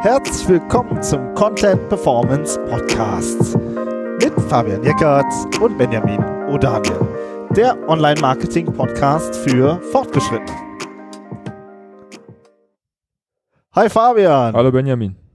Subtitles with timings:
[0.00, 5.26] Herzlich willkommen zum Content Performance Podcast mit Fabian Jeckert
[5.60, 7.06] und Benjamin O'Daniel,
[7.50, 10.56] der Online-Marketing-Podcast für Fortgeschrittene.
[13.74, 14.54] Hi Fabian.
[14.54, 15.27] Hallo Benjamin.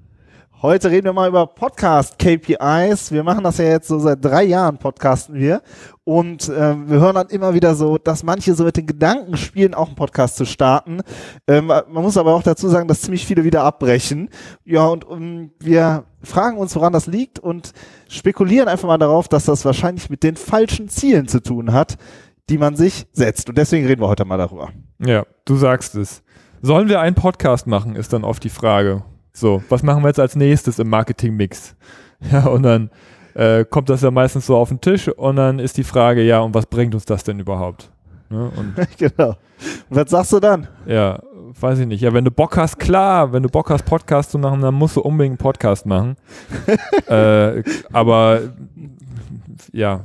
[0.64, 3.12] Heute reden wir mal über Podcast KPIs.
[3.12, 5.62] Wir machen das ja jetzt so seit drei Jahren, podcasten wir.
[6.05, 9.73] Und äh, wir hören dann immer wieder so, dass manche so mit den Gedanken spielen,
[9.73, 11.02] auch einen Podcast zu starten.
[11.48, 14.30] Ähm, man muss aber auch dazu sagen, dass ziemlich viele wieder abbrechen.
[14.63, 17.73] Ja, und um, wir fragen uns, woran das liegt und
[18.08, 21.98] spekulieren einfach mal darauf, dass das wahrscheinlich mit den falschen Zielen zu tun hat,
[22.50, 23.50] die man sich setzt.
[23.50, 24.70] Und deswegen reden wir heute mal darüber.
[25.00, 26.23] Ja, du sagst es.
[26.61, 29.03] Sollen wir einen Podcast machen, ist dann oft die Frage.
[29.34, 31.76] So, was machen wir jetzt als nächstes im Marketing-Mix?
[32.32, 32.90] Ja, und dann
[33.34, 36.40] äh, kommt das ja meistens so auf den Tisch und dann ist die Frage, ja,
[36.40, 37.92] und was bringt uns das denn überhaupt?
[38.30, 38.50] Ne?
[38.56, 39.36] Und, genau.
[39.90, 40.70] Und was sagst du dann?
[40.86, 41.20] Ja,
[41.59, 42.00] weiß ich nicht.
[42.00, 44.95] Ja, wenn du Bock hast, klar, wenn du Bock hast, Podcast zu machen, dann musst
[44.95, 46.16] du unbedingt einen Podcast machen.
[47.08, 48.40] äh, aber
[49.73, 50.00] ja,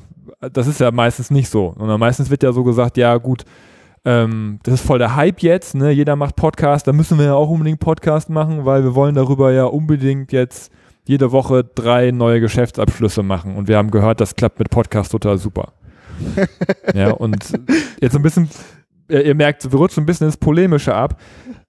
[0.53, 1.69] das ist ja meistens nicht so.
[1.69, 3.45] Und dann meistens wird ja so gesagt, ja gut,
[4.09, 5.91] ähm, das ist voll der Hype jetzt, ne?
[5.91, 9.53] Jeder macht Podcast, da müssen wir ja auch unbedingt Podcast machen, weil wir wollen darüber
[9.53, 10.73] ja unbedingt jetzt
[11.05, 13.55] jede Woche drei neue Geschäftsabschlüsse machen.
[13.55, 15.75] Und wir haben gehört, das klappt mit Podcast total super.
[16.95, 17.37] ja, und
[18.01, 18.49] jetzt ein bisschen,
[19.11, 21.21] ihr merkt, wir rutschen ein bisschen ins Polemische ab,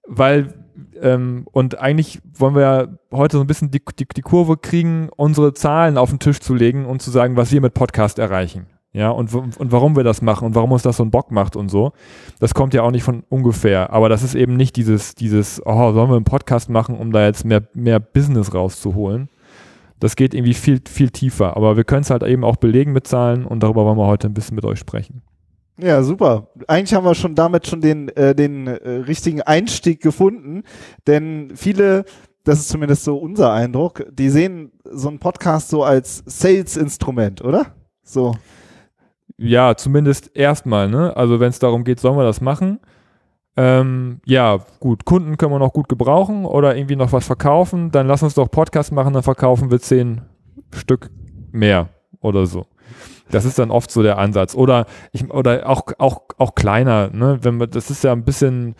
[0.08, 0.54] weil
[1.02, 5.10] ähm, und eigentlich wollen wir ja heute so ein bisschen die, die, die Kurve kriegen,
[5.14, 8.66] unsere Zahlen auf den Tisch zu legen und zu sagen, was wir mit Podcast erreichen.
[8.92, 11.54] Ja, und, und warum wir das machen und warum uns das so einen Bock macht
[11.54, 11.92] und so.
[12.40, 13.92] Das kommt ja auch nicht von ungefähr.
[13.92, 17.24] Aber das ist eben nicht dieses, dieses, oh, sollen wir einen Podcast machen, um da
[17.24, 19.28] jetzt mehr, mehr Business rauszuholen.
[20.00, 21.56] Das geht irgendwie viel, viel tiefer.
[21.56, 24.26] Aber wir können es halt eben auch belegen mit Zahlen und darüber wollen wir heute
[24.26, 25.22] ein bisschen mit euch sprechen.
[25.80, 26.48] Ja, super.
[26.66, 30.64] Eigentlich haben wir schon damit schon den, äh, den äh, richtigen Einstieg gefunden.
[31.06, 32.04] Denn viele
[32.44, 37.74] das ist zumindest so unser Eindruck, die sehen so einen Podcast so als Sales-Instrument, oder?
[38.02, 38.34] So.
[39.42, 41.16] Ja, zumindest erstmal, ne?
[41.16, 42.78] Also wenn es darum geht, sollen wir das machen?
[43.56, 48.06] Ähm, ja, gut, Kunden können wir noch gut gebrauchen oder irgendwie noch was verkaufen, dann
[48.06, 50.20] lass uns doch Podcast machen, dann verkaufen wir zehn
[50.74, 51.10] Stück
[51.52, 51.88] mehr
[52.20, 52.66] oder so.
[53.30, 54.54] Das ist dann oft so der Ansatz.
[54.54, 57.38] Oder ich, oder auch, auch, auch kleiner, ne?
[57.40, 58.74] Wenn man, das ist ja ein bisschen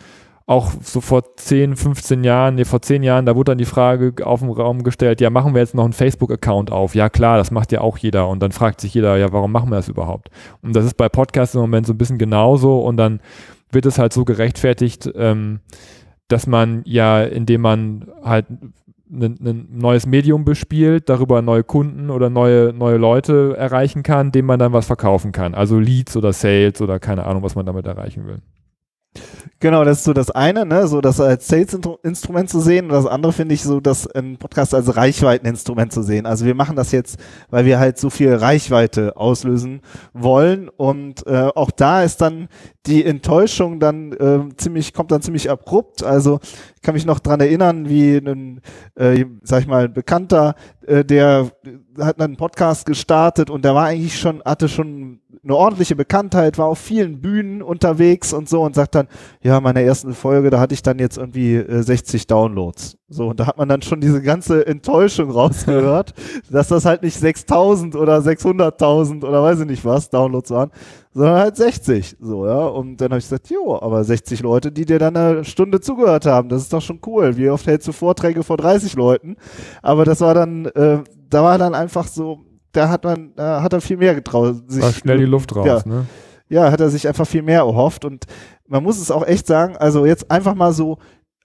[0.45, 4.13] auch so vor 10, 15 Jahren, nee, vor 10 Jahren, da wurde dann die Frage
[4.25, 6.95] auf den Raum gestellt, ja, machen wir jetzt noch einen Facebook-Account auf?
[6.95, 8.27] Ja, klar, das macht ja auch jeder.
[8.27, 10.29] Und dann fragt sich jeder, ja, warum machen wir das überhaupt?
[10.61, 12.81] Und das ist bei Podcasts im Moment so ein bisschen genauso.
[12.81, 13.21] Und dann
[13.71, 15.59] wird es halt so gerechtfertigt, ähm,
[16.27, 18.47] dass man ja, indem man halt
[19.11, 24.59] ein, neues Medium bespielt, darüber neue Kunden oder neue, neue Leute erreichen kann, denen man
[24.59, 25.53] dann was verkaufen kann.
[25.53, 28.37] Also Leads oder Sales oder keine Ahnung, was man damit erreichen will.
[29.59, 32.85] Genau, das ist so das eine, ne, so das als Sales-Instrument zu sehen.
[32.85, 36.25] Und das andere finde ich so, das ein Podcast als Reichweiteninstrument zu sehen.
[36.25, 37.19] Also wir machen das jetzt,
[37.51, 39.81] weil wir halt so viel Reichweite auslösen
[40.13, 40.67] wollen.
[40.67, 42.47] Und äh, auch da ist dann
[42.87, 46.03] die Enttäuschung dann äh, ziemlich, kommt dann ziemlich abrupt.
[46.03, 46.39] Also
[46.75, 48.61] ich kann mich noch dran erinnern, wie ein,
[48.95, 50.55] äh, sag ich mal, Bekannter,
[50.87, 51.51] äh, der
[51.99, 56.67] hat einen Podcast gestartet und der war eigentlich schon, hatte schon eine ordentliche Bekanntheit, war
[56.67, 59.07] auf vielen Bühnen unterwegs und so und sagt dann,
[59.41, 62.97] ja, meine ersten Folge, da hatte ich dann jetzt irgendwie äh, 60 Downloads.
[63.07, 66.13] So, und da hat man dann schon diese ganze Enttäuschung rausgehört,
[66.49, 70.71] dass das halt nicht 6000 oder 600.000 oder weiß ich nicht was Downloads waren,
[71.13, 72.17] sondern halt 60.
[72.19, 72.67] So, ja.
[72.71, 76.25] Und dann habe ich gesagt, jo, aber 60 Leute, die dir dann eine Stunde zugehört
[76.25, 77.37] haben, das ist doch schon cool.
[77.37, 79.35] Wie oft hältst du Vorträge vor 30 Leuten?
[79.81, 80.99] Aber das war dann, äh,
[81.29, 82.39] da war dann einfach so,
[82.71, 84.55] da hat man, da hat er viel mehr getraut.
[84.67, 86.05] Sich, war schnell die Luft raus, ja, ne?
[86.49, 88.25] Ja, hat er sich einfach viel mehr erhofft und
[88.67, 90.97] man muss es auch echt sagen, also jetzt einfach mal so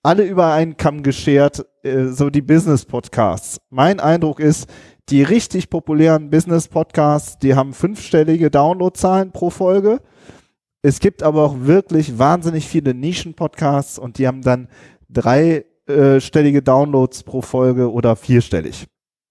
[0.03, 3.59] alle über einen Kamm geschert, äh, so die Business-Podcasts.
[3.71, 4.69] Mein Eindruck ist,
[5.09, 10.01] die richtig populären Business-Podcasts, die haben fünfstellige Downloadzahlen pro Folge.
[10.83, 14.69] Es gibt aber auch wirklich wahnsinnig viele Nischen-Podcasts und die haben dann
[15.09, 18.87] dreistellige Downloads pro Folge oder vierstellig.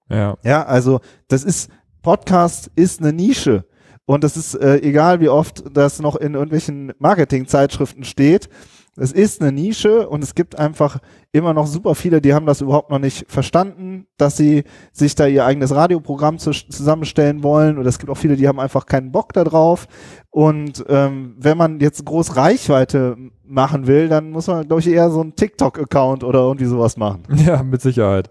[0.09, 0.37] Ja.
[0.43, 1.69] Ja, also das ist,
[2.01, 3.65] Podcast ist eine Nische.
[4.05, 8.49] Und das ist äh, egal, wie oft das noch in irgendwelchen Marketingzeitschriften steht.
[8.97, 10.99] Es ist eine Nische und es gibt einfach
[11.33, 14.63] immer noch super viele, die haben das überhaupt noch nicht verstanden, dass sie
[14.93, 17.77] sich da ihr eigenes Radioprogramm zu, zusammenstellen wollen.
[17.77, 19.87] Und es gibt auch viele, die haben einfach keinen Bock darauf.
[20.29, 25.09] Und ähm, wenn man jetzt groß Reichweite machen will, dann muss man, glaube ich, eher
[25.09, 27.23] so einen TikTok-Account oder irgendwie sowas machen.
[27.45, 28.29] Ja, mit Sicherheit.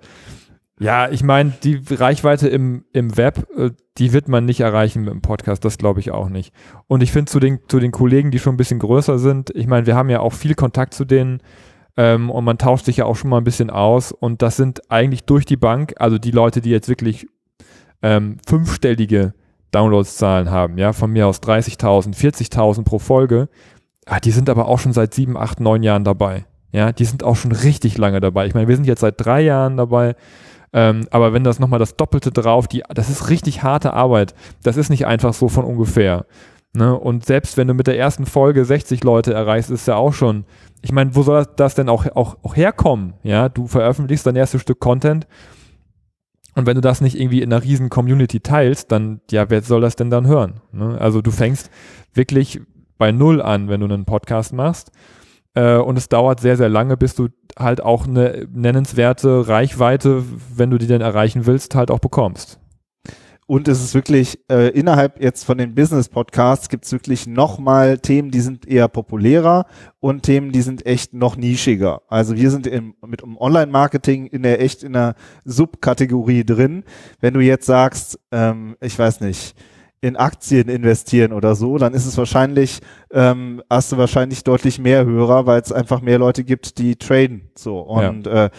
[0.80, 5.12] Ja, ich meine, die Reichweite im, im Web, äh, die wird man nicht erreichen mit
[5.12, 6.52] dem Podcast, das glaube ich auch nicht.
[6.88, 9.68] Und ich finde zu den, zu den Kollegen, die schon ein bisschen größer sind, ich
[9.68, 11.40] meine, wir haben ja auch viel Kontakt zu denen.
[11.96, 14.10] Ähm, und man tauscht sich ja auch schon mal ein bisschen aus.
[14.10, 17.28] Und das sind eigentlich durch die Bank, also die Leute, die jetzt wirklich
[18.02, 19.34] ähm, fünfstellige
[19.70, 23.48] Downloadzahlen haben, ja, von mir aus 30.000, 40.000 pro Folge,
[24.06, 26.46] ah, die sind aber auch schon seit sieben, acht, neun Jahren dabei.
[26.72, 28.46] Ja, die sind auch schon richtig lange dabei.
[28.46, 30.16] Ich meine, wir sind jetzt seit drei Jahren dabei.
[30.74, 34.34] Ähm, aber wenn das nochmal das Doppelte drauf, die, das ist richtig harte Arbeit.
[34.62, 36.26] Das ist nicht einfach so von ungefähr.
[36.74, 36.98] Ne?
[36.98, 40.44] Und selbst wenn du mit der ersten Folge 60 Leute erreichst, ist ja auch schon,
[40.82, 43.14] ich meine, wo soll das denn auch, auch, auch herkommen?
[43.22, 45.28] Ja, du veröffentlichst dein erstes Stück Content
[46.54, 49.80] und wenn du das nicht irgendwie in einer riesen Community teilst, dann, ja, wer soll
[49.80, 50.60] das denn dann hören?
[50.72, 50.96] Ne?
[51.00, 51.70] Also du fängst
[52.12, 52.60] wirklich
[52.96, 54.92] bei Null an, wenn du einen Podcast machst.
[55.54, 57.28] Äh, und es dauert sehr, sehr lange, bis du
[57.58, 60.24] halt auch eine nennenswerte Reichweite,
[60.54, 62.58] wenn du die denn erreichen willst, halt auch bekommst.
[63.46, 68.30] Und es ist wirklich, äh, innerhalb jetzt von den Business-Podcasts gibt es wirklich nochmal Themen,
[68.30, 69.66] die sind eher populärer
[70.00, 72.00] und Themen, die sind echt noch nischiger.
[72.08, 75.14] Also wir sind im, mit um Online-Marketing in der echt in der
[75.44, 76.84] Subkategorie drin.
[77.20, 79.54] Wenn du jetzt sagst, ähm, ich weiß nicht,
[80.04, 82.80] in Aktien investieren oder so, dann ist es wahrscheinlich,
[83.10, 87.48] ähm, hast du wahrscheinlich deutlich mehr Hörer, weil es einfach mehr Leute gibt, die traden.
[87.56, 87.78] So.
[87.80, 88.46] Und ja.
[88.46, 88.50] äh,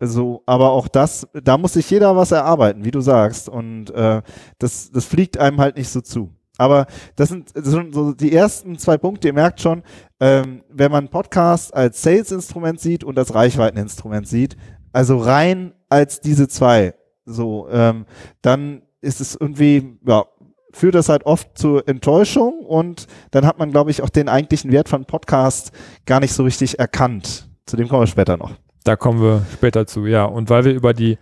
[0.00, 3.48] so, aber auch das, da muss sich jeder was erarbeiten, wie du sagst.
[3.48, 4.22] Und äh,
[4.58, 6.34] das, das fliegt einem halt nicht so zu.
[6.56, 9.28] Aber das sind, das sind so die ersten zwei Punkte.
[9.28, 9.84] Ihr merkt schon,
[10.18, 14.56] ähm, wenn man Podcast als Sales-Instrument sieht und als Reichweiteninstrument sieht,
[14.92, 18.04] also rein als diese zwei, so, ähm,
[18.42, 20.24] dann ist es irgendwie, ja,
[20.72, 24.70] führt das halt oft zu Enttäuschung und dann hat man, glaube ich, auch den eigentlichen
[24.72, 25.72] Wert von Podcast
[26.06, 27.48] gar nicht so richtig erkannt.
[27.66, 28.52] Zu dem kommen wir später noch.
[28.84, 30.24] Da kommen wir später zu, ja.
[30.24, 31.18] Und weil wir über die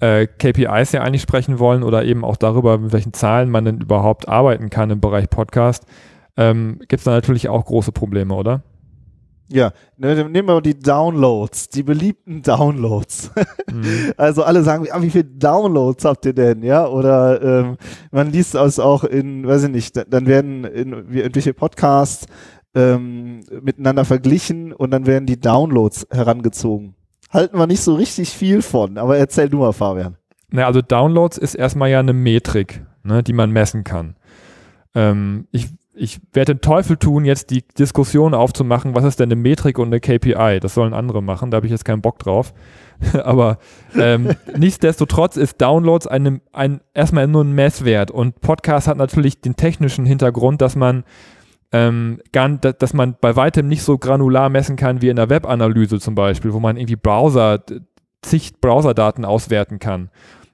[0.00, 3.80] äh, KPIs ja eigentlich sprechen wollen oder eben auch darüber, mit welchen Zahlen man denn
[3.80, 5.84] überhaupt arbeiten kann im Bereich Podcast,
[6.36, 8.62] ähm, gibt es da natürlich auch große Probleme, oder?
[9.52, 13.30] Ja, ne, nehmen wir mal die Downloads, die beliebten Downloads.
[13.70, 14.12] Mhm.
[14.16, 16.86] Also alle sagen, ah, wie viele Downloads habt ihr denn, ja?
[16.86, 17.76] Oder ähm,
[18.10, 22.26] man liest es auch in, weiß ich nicht, dann werden in, irgendwelche Podcasts
[22.74, 26.94] ähm, miteinander verglichen und dann werden die Downloads herangezogen.
[27.30, 30.16] Halten wir nicht so richtig viel von, aber erzähl du mal, Fabian.
[30.50, 34.16] Na, also Downloads ist erstmal ja eine Metrik, ne, die man messen kann.
[34.94, 39.40] Ähm, ich ich werde den Teufel tun, jetzt die Diskussion aufzumachen, was ist denn eine
[39.40, 40.58] Metrik und eine KPI?
[40.60, 42.54] Das sollen andere machen, da habe ich jetzt keinen Bock drauf.
[43.24, 43.58] Aber
[43.94, 49.56] ähm, nichtsdestotrotz ist Downloads eine, ein, erstmal nur ein Messwert und Podcast hat natürlich den
[49.56, 51.04] technischen Hintergrund, dass man
[51.72, 56.00] ähm, gar, dass man bei weitem nicht so granular messen kann wie in der Webanalyse
[56.00, 57.60] zum Beispiel, wo man irgendwie Browser,
[58.22, 60.10] zig Browserdaten auswerten kann.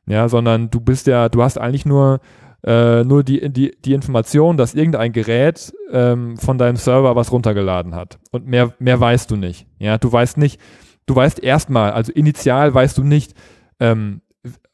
[0.07, 2.21] Ja, sondern du bist ja, du hast eigentlich nur
[2.65, 7.95] äh, nur die, die, die Information, dass irgendein Gerät ähm, von deinem Server was runtergeladen
[7.95, 8.19] hat.
[8.31, 9.67] Und mehr, mehr weißt du nicht.
[9.79, 10.61] Ja, du weißt nicht,
[11.07, 13.35] du weißt erstmal, also initial weißt du nicht,
[13.81, 14.23] ähm,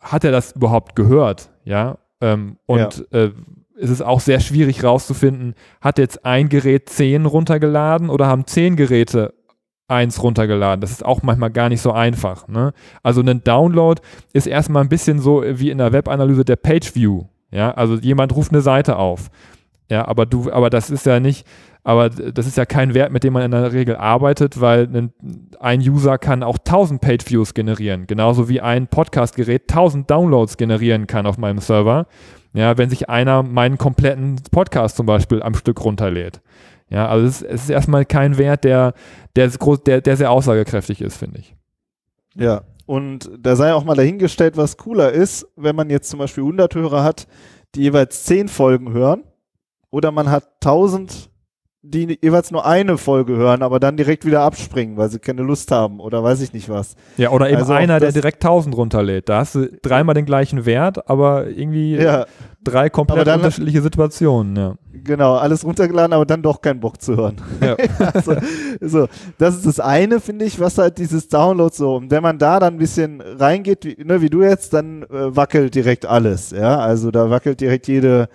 [0.00, 1.50] hat er das überhaupt gehört?
[1.64, 3.24] Ja, ähm, und ja.
[3.24, 3.30] Äh,
[3.76, 8.76] es ist auch sehr schwierig rauszufinden, hat jetzt ein Gerät zehn runtergeladen oder haben zehn
[8.76, 9.34] Geräte
[9.88, 10.80] eins runtergeladen.
[10.80, 12.48] Das ist auch manchmal gar nicht so einfach.
[12.48, 12.72] Ne?
[13.02, 14.00] Also ein Download
[14.32, 17.24] ist erstmal ein bisschen so wie in der Webanalyse der Page View.
[17.54, 19.30] Ja, also jemand ruft eine Seite auf.
[19.88, 21.46] Ja, aber du, aber das ist ja nicht,
[21.84, 25.10] aber das ist ja kein Wert, mit dem man in der Regel arbeitet, weil
[25.60, 31.26] ein, User kann auch 1000 Page-Views generieren, genauso wie ein Podcast-Gerät 1000 Downloads generieren kann
[31.26, 32.06] auf meinem Server.
[32.54, 36.40] Ja, wenn sich einer meinen kompletten Podcast zum Beispiel am Stück runterlädt.
[36.88, 38.94] Ja, also es, es ist erstmal kein Wert, der,
[39.36, 39.48] der,
[39.86, 41.54] der, der sehr aussagekräftig ist, finde ich.
[42.34, 46.44] Ja, und da sei auch mal dahingestellt, was cooler ist, wenn man jetzt zum Beispiel
[46.44, 47.26] 100 Hörer hat,
[47.74, 49.24] die jeweils 10 Folgen hören,
[49.90, 51.30] oder man hat 1000,
[51.86, 55.70] die jeweils nur eine Folge hören, aber dann direkt wieder abspringen, weil sie keine Lust
[55.70, 56.96] haben oder weiß ich nicht was.
[57.18, 59.28] Ja, oder eben also einer, der direkt 1000 runterlädt.
[59.28, 62.24] Da hast du dreimal den gleichen Wert, aber irgendwie ja.
[62.62, 64.56] drei komplett dann, unterschiedliche Situationen.
[64.56, 64.74] Ja.
[65.04, 67.36] Genau, alles runtergeladen, aber dann doch keinen Bock zu hören.
[67.60, 67.76] Ja.
[68.14, 68.36] also,
[68.80, 71.96] so, das ist das eine, finde ich, was halt dieses Download so.
[71.96, 75.36] Und wenn man da dann ein bisschen reingeht, wie, ne, wie du jetzt, dann äh,
[75.36, 76.50] wackelt direkt alles.
[76.50, 78.30] Ja, also da wackelt direkt jede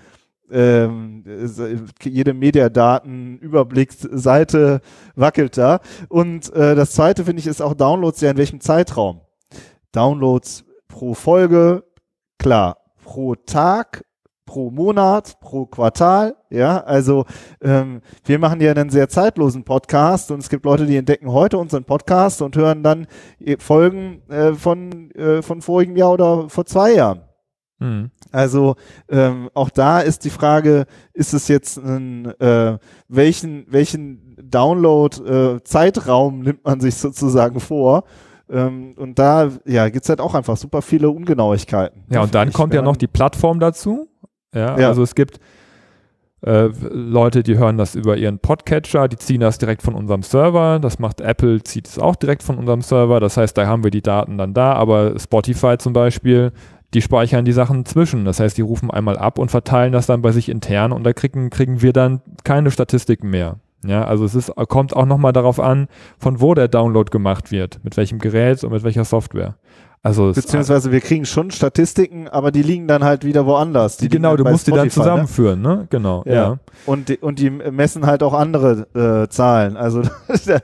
[0.52, 1.24] ähm,
[2.04, 4.82] jede Mediadaten-Überblicksseite
[5.16, 5.80] wackelt da.
[6.08, 9.20] Und äh, das zweite finde ich ist auch Downloads ja in welchem Zeitraum.
[9.92, 11.84] Downloads pro Folge,
[12.38, 14.06] klar, pro Tag
[14.50, 16.36] pro Monat, pro Quartal.
[16.50, 17.26] Ja, also
[17.62, 21.60] ähm, wir machen ja einen sehr zeitlosen Podcast und es gibt Leute, die entdecken heute
[21.60, 23.06] unseren Podcast und hören dann
[23.60, 27.22] Folgen äh, von, äh, von vorigem Jahr oder vor zwei Jahren.
[27.78, 28.10] Mhm.
[28.32, 28.76] Also
[29.10, 36.44] ähm, auch da ist die Frage, ist es jetzt ein, äh, welchen, welchen Download-Zeitraum äh,
[36.46, 38.04] nimmt man sich sozusagen vor?
[38.50, 42.04] Ähm, und da ja, gibt's halt auch einfach super viele Ungenauigkeiten.
[42.12, 44.08] Ja, und dann kommt ja noch die Plattform dazu.
[44.54, 44.88] Ja, Ja.
[44.88, 45.40] also es gibt
[46.42, 50.80] äh, Leute, die hören das über ihren Podcatcher, die ziehen das direkt von unserem Server.
[50.80, 53.20] Das macht Apple, zieht es auch direkt von unserem Server.
[53.20, 56.52] Das heißt, da haben wir die Daten dann da, aber Spotify zum Beispiel,
[56.94, 58.26] die speichern die Sachen zwischen.
[58.26, 61.14] Das heißt, die rufen einmal ab und verteilen das dann bei sich intern und da
[61.14, 63.58] kriegen, kriegen wir dann keine Statistiken mehr.
[63.86, 67.80] Ja, also es ist, kommt auch nochmal darauf an, von wo der Download gemacht wird,
[67.84, 69.56] mit welchem Gerät und mit welcher Software.
[70.02, 73.98] Also Beziehungsweise wir kriegen schon Statistiken, aber die liegen dann halt wieder woanders.
[73.98, 75.04] Die genau, liegen du musst die dann Spotify, ne?
[75.04, 75.88] zusammenführen, ne?
[75.90, 76.34] Genau, ja.
[76.34, 76.58] Ja.
[76.86, 79.76] Und die, und die messen halt auch andere äh, Zahlen.
[79.76, 80.02] Also
[80.46, 80.60] da,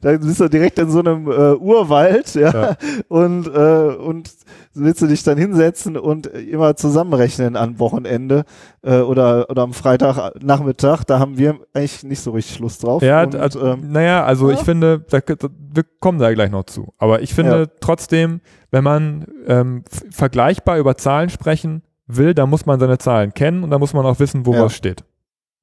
[0.00, 2.76] da bist du direkt in so einem äh, Urwald, ja, Ja.
[3.08, 4.30] und äh, und
[4.74, 8.44] willst du dich dann hinsetzen und immer zusammenrechnen am Wochenende
[8.82, 11.04] äh, oder oder am Freitagnachmittag.
[11.04, 13.02] Da haben wir eigentlich nicht so richtig Lust drauf.
[13.02, 14.54] Ja, und, also, ähm, naja, also ja.
[14.56, 16.92] ich finde, da, da, wir kommen da gleich noch zu.
[16.98, 17.66] Aber ich finde Ja.
[17.80, 18.40] trotzdem,
[18.70, 23.70] wenn man ähm, vergleichbar über Zahlen sprechen will, dann muss man seine Zahlen kennen und
[23.70, 24.64] da muss man auch wissen, wo Ja.
[24.64, 25.04] was steht.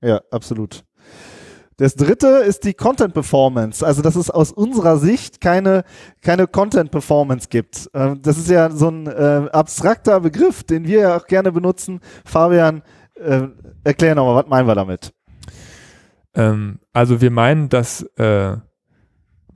[0.01, 0.84] Ja, absolut.
[1.77, 3.86] Das dritte ist die Content Performance.
[3.86, 5.84] Also, dass es aus unserer Sicht keine,
[6.22, 7.89] keine Content Performance gibt.
[7.93, 12.01] Ähm, das ist ja so ein äh, abstrakter Begriff, den wir ja auch gerne benutzen.
[12.25, 12.81] Fabian,
[13.15, 13.48] äh,
[13.86, 15.13] erklär nochmal, was meinen wir damit?
[16.36, 18.58] Ähm, also wir meinen, dass äh,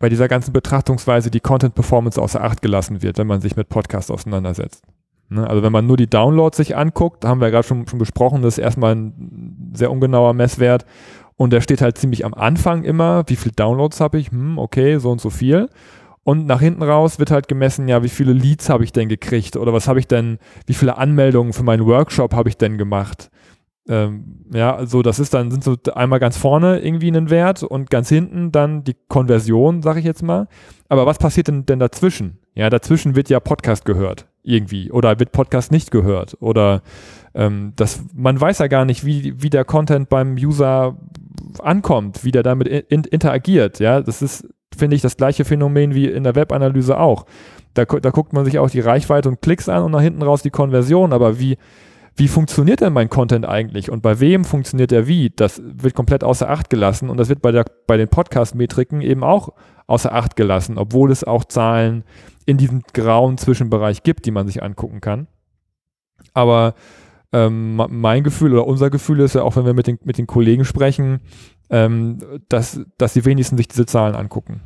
[0.03, 3.69] bei dieser ganzen Betrachtungsweise die Content Performance außer Acht gelassen wird, wenn man sich mit
[3.69, 4.83] Podcasts auseinandersetzt.
[5.29, 5.49] Ne?
[5.49, 8.41] Also wenn man nur die Downloads sich anguckt, haben wir ja gerade schon, schon besprochen,
[8.41, 10.85] das ist erstmal ein sehr ungenauer Messwert
[11.37, 14.97] und der steht halt ziemlich am Anfang immer, wie viele Downloads habe ich, hm, okay,
[14.97, 15.69] so und so viel.
[16.25, 19.55] Und nach hinten raus wird halt gemessen, ja, wie viele Leads habe ich denn gekriegt
[19.55, 23.29] oder was habe ich denn, wie viele Anmeldungen für meinen Workshop habe ich denn gemacht?
[23.87, 27.89] Ähm, ja, also das ist dann, sind so einmal ganz vorne irgendwie ein Wert und
[27.89, 30.47] ganz hinten dann die Konversion, sage ich jetzt mal.
[30.87, 32.39] Aber was passiert denn, denn dazwischen?
[32.55, 36.81] Ja, dazwischen wird ja Podcast gehört irgendwie oder wird Podcast nicht gehört oder
[37.33, 40.97] ähm, das, man weiß ja gar nicht, wie, wie der Content beim User
[41.59, 43.79] ankommt, wie der damit in, interagiert.
[43.79, 47.25] Ja, das ist, finde ich, das gleiche Phänomen wie in der Webanalyse auch.
[47.73, 50.43] Da, da guckt man sich auch die Reichweite und Klicks an und nach hinten raus
[50.43, 51.57] die Konversion, aber wie,
[52.15, 55.31] wie funktioniert denn mein Content eigentlich und bei wem funktioniert der wie?
[55.35, 59.23] Das wird komplett außer Acht gelassen und das wird bei, der, bei den Podcast-Metriken eben
[59.23, 59.49] auch
[59.87, 62.03] außer Acht gelassen, obwohl es auch Zahlen
[62.45, 65.27] in diesem grauen Zwischenbereich gibt, die man sich angucken kann.
[66.33, 66.75] Aber
[67.31, 70.27] ähm, mein Gefühl oder unser Gefühl ist ja auch, wenn wir mit den, mit den
[70.27, 71.19] Kollegen sprechen,
[71.69, 74.61] ähm, dass, dass die wenigsten sich diese Zahlen angucken.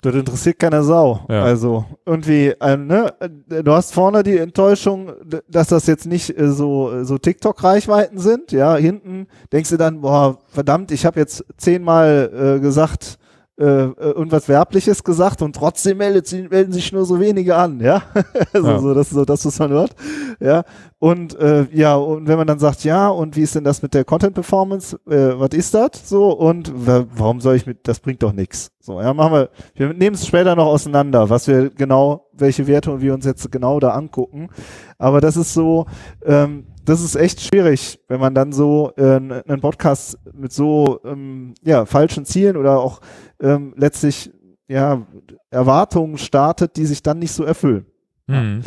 [0.00, 1.20] Das interessiert keiner Sau.
[1.28, 1.42] Ja.
[1.42, 5.10] Also irgendwie, ähm, ne, äh, du hast vorne die Enttäuschung,
[5.48, 8.52] dass das jetzt nicht äh, so so TikTok-Reichweiten sind.
[8.52, 13.18] Ja, hinten denkst du dann, boah, verdammt, ich habe jetzt zehnmal äh, gesagt,
[13.58, 17.80] äh, äh, irgendwas Werbliches gesagt und trotzdem meldet, sie- melden sich nur so wenige an.
[17.80, 18.02] Ja,
[18.52, 18.78] also Ja.
[18.78, 19.96] so das ist so das, was man hört.
[20.38, 20.62] Ja,
[21.00, 23.94] und äh, ja, und wenn man dann sagt, ja, und wie ist denn das mit
[23.94, 24.96] der Content Performance?
[25.10, 25.90] Äh, was ist das?
[26.08, 27.78] So und wa- warum soll ich mit?
[27.88, 28.70] Das bringt doch nichts.
[28.88, 29.50] So, ja, machen wir.
[29.74, 33.52] Wir nehmen es später noch auseinander, was wir genau, welche Werte und wir uns jetzt
[33.52, 34.48] genau da angucken.
[34.96, 35.84] Aber das ist so,
[36.24, 41.52] ähm, das ist echt schwierig, wenn man dann so äh, einen Podcast mit so ähm,
[41.62, 43.02] ja falschen Zielen oder auch
[43.42, 44.32] ähm, letztlich
[44.68, 45.06] ja
[45.50, 47.84] Erwartungen startet, die sich dann nicht so erfüllen.
[48.26, 48.62] Hm.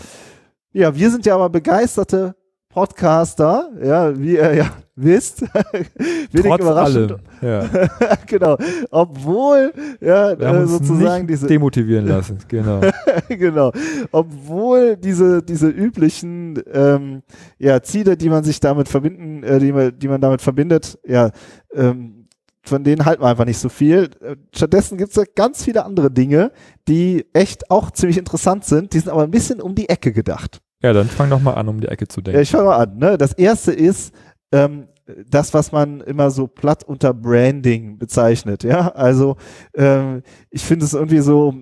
[0.72, 2.36] Ja, wir sind ja aber begeisterte
[2.70, 4.70] Podcaster, ja, wie ihr ja
[5.04, 5.42] wisst.
[6.32, 7.16] Wenig überraschend.
[7.42, 7.66] Ja.
[8.28, 8.58] genau.
[8.90, 12.38] Obwohl, ja, äh, sozusagen diese, demotivieren lassen.
[12.48, 12.82] Genau.
[13.30, 13.72] genau.
[14.12, 17.22] Obwohl diese, diese üblichen, ähm,
[17.58, 21.32] ja, Ziele, die man sich damit verbinden, äh, die man, die man damit verbindet, ja,
[21.74, 22.28] ähm,
[22.64, 24.10] von denen halten wir einfach nicht so viel.
[24.22, 26.52] Äh, Stattdessen gibt es ja ganz viele andere Dinge,
[26.88, 28.94] die echt auch ziemlich interessant sind.
[28.94, 30.62] Die sind aber ein bisschen um die Ecke gedacht.
[30.84, 32.38] Ja, dann fang doch mal an, um die Ecke zu denken.
[32.38, 32.98] Ja, ich fange mal an.
[32.98, 33.18] Ne?
[33.18, 34.14] Das erste ist
[34.52, 34.88] ähm,
[35.30, 38.64] das, was man immer so platt unter Branding bezeichnet.
[38.64, 39.38] Ja, also
[39.74, 41.54] ähm, ich finde es irgendwie so,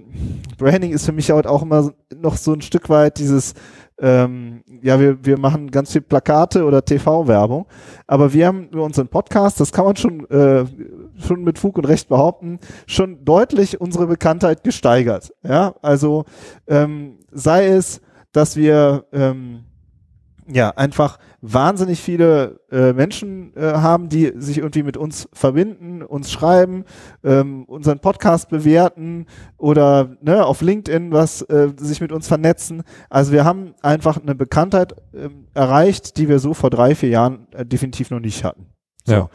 [0.58, 3.54] Branding ist für mich halt auch immer noch so ein Stück weit dieses,
[4.00, 7.66] ähm, ja, wir, wir machen ganz viel Plakate oder TV-Werbung,
[8.08, 10.66] aber wir haben über unseren Podcast, das kann man schon, äh,
[11.18, 15.34] schon mit Fug und Recht behaupten, schon deutlich unsere Bekanntheit gesteigert.
[15.44, 16.26] Ja, also
[16.68, 18.02] ähm, sei es,
[18.32, 19.66] dass wir ähm,
[20.52, 26.32] ja, einfach wahnsinnig viele äh, Menschen äh, haben, die sich irgendwie mit uns verbinden, uns
[26.32, 26.86] schreiben,
[27.24, 29.26] ähm, unseren Podcast bewerten
[29.58, 32.84] oder ne, auf LinkedIn was äh, sich mit uns vernetzen.
[33.10, 37.48] Also wir haben einfach eine Bekanntheit äh, erreicht, die wir so vor drei, vier Jahren
[37.52, 38.68] äh, definitiv noch nicht hatten.
[39.06, 39.14] So.
[39.14, 39.30] Ja.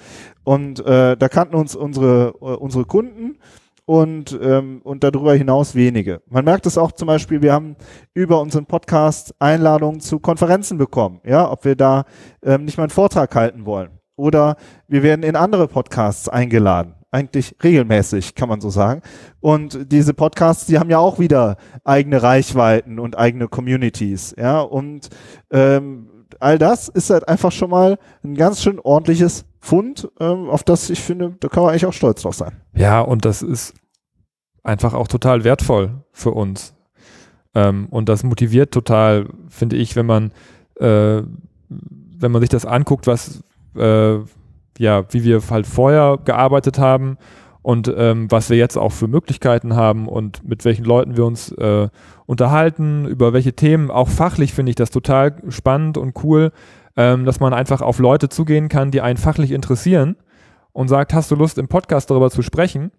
[0.44, 3.38] Und äh, da kannten uns unsere, äh, unsere Kunden
[3.86, 6.22] und, ähm, und darüber hinaus wenige.
[6.28, 7.76] Man merkt es auch zum Beispiel, wir haben
[8.14, 12.04] über unseren Podcast Einladungen zu Konferenzen bekommen, ja, ob wir da
[12.42, 13.90] ähm, nicht mal einen Vortrag halten wollen.
[14.16, 14.56] Oder
[14.88, 16.94] wir werden in andere Podcasts eingeladen.
[17.10, 19.02] Eigentlich regelmäßig, kann man so sagen.
[19.40, 24.60] Und diese Podcasts, die haben ja auch wieder eigene Reichweiten und eigene Communities, ja.
[24.60, 25.10] Und
[25.50, 26.08] ähm,
[26.40, 30.90] all das ist halt einfach schon mal ein ganz schön ordentliches Fund, ähm, auf das
[30.90, 32.60] ich finde, da kann man eigentlich auch stolz drauf sein.
[32.76, 33.72] Ja, und das ist
[34.62, 36.74] einfach auch total wertvoll für uns.
[37.54, 40.32] Ähm, und das motiviert total, finde ich, wenn man,
[40.78, 41.22] äh,
[41.70, 43.42] wenn man sich das anguckt, was,
[43.74, 44.16] äh,
[44.76, 47.16] ja, wie wir halt vorher gearbeitet haben
[47.62, 51.52] und ähm, was wir jetzt auch für Möglichkeiten haben und mit welchen Leuten wir uns
[51.52, 51.88] äh,
[52.26, 53.90] unterhalten, über welche Themen.
[53.90, 56.52] Auch fachlich finde ich das total spannend und cool,
[56.96, 60.16] ähm, dass man einfach auf Leute zugehen kann, die einen fachlich interessieren
[60.72, 62.92] und sagt, hast du Lust im Podcast darüber zu sprechen?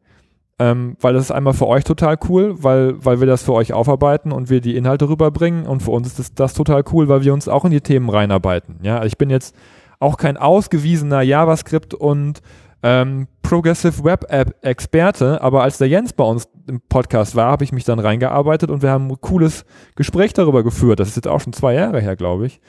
[0.57, 3.73] Ähm, weil das ist einmal für euch total cool, weil, weil wir das für euch
[3.73, 7.25] aufarbeiten und wir die Inhalte rüberbringen und für uns ist das, das total cool, weil
[7.25, 8.79] wir uns auch in die Themen reinarbeiten.
[8.81, 9.53] Ja, also ich bin jetzt
[9.99, 12.41] auch kein ausgewiesener JavaScript und
[12.83, 17.63] ähm, Progressive Web App Experte, aber als der Jens bei uns im Podcast war, habe
[17.63, 21.01] ich mich dann reingearbeitet und wir haben ein cooles Gespräch darüber geführt.
[21.01, 22.61] Das ist jetzt auch schon zwei Jahre her, glaube ich.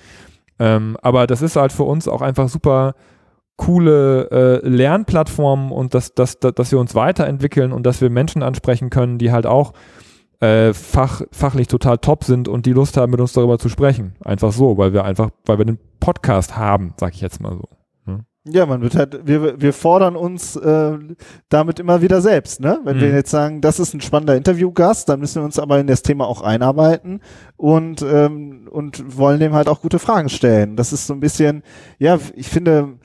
[0.58, 2.94] Ähm, aber das ist halt für uns auch einfach super
[3.56, 8.90] coole äh, Lernplattformen und dass, dass, dass wir uns weiterentwickeln und dass wir Menschen ansprechen
[8.90, 9.72] können, die halt auch
[10.40, 14.14] äh, fach, fachlich total top sind und die Lust haben, mit uns darüber zu sprechen.
[14.22, 17.75] Einfach so, weil wir einfach, weil wir den Podcast haben, sag ich jetzt mal so.
[18.49, 20.93] Ja, man wird halt, wir, wir fordern uns äh,
[21.49, 22.79] damit immer wieder selbst, ne?
[22.85, 23.00] Wenn Mhm.
[23.00, 26.03] wir jetzt sagen, das ist ein spannender Interviewgast, dann müssen wir uns aber in das
[26.03, 27.21] Thema auch einarbeiten
[27.57, 30.76] und, ähm, und wollen dem halt auch gute Fragen stellen.
[30.76, 31.65] Das ist so ein bisschen,
[31.99, 32.99] ja, ich finde,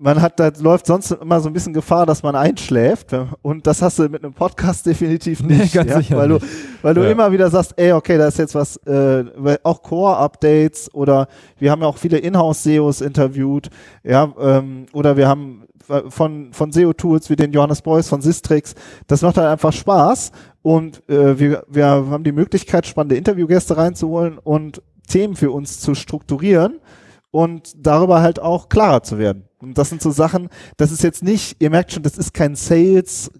[0.00, 3.14] man hat, da läuft sonst immer so ein bisschen Gefahr, dass man einschläft.
[3.42, 5.74] Und das hast du mit einem Podcast definitiv Nee, nicht.
[5.74, 5.98] ganz ja?
[5.98, 6.38] sicher weil du,
[6.82, 7.10] weil du Ja.
[7.10, 9.24] immer wieder sagst, ey, okay, da ist jetzt was, äh,
[9.62, 11.26] auch Core-Updates oder
[11.58, 13.70] wir haben ja auch viele Inhouse-SEOs interviewt,
[14.04, 15.64] ja, ähm, oder wir haben
[16.08, 18.74] von, von SEO-Tools wie den Johannes Beuys von Sistrix.
[19.06, 24.38] Das macht halt einfach Spaß und äh, wir, wir haben die Möglichkeit, spannende Interviewgäste reinzuholen
[24.38, 26.78] und Themen für uns zu strukturieren
[27.30, 29.44] und darüber halt auch klarer zu werden.
[29.58, 32.54] Und das sind so Sachen, das ist jetzt nicht, ihr merkt schon, das ist kein
[32.54, 33.30] Sales-Ziel,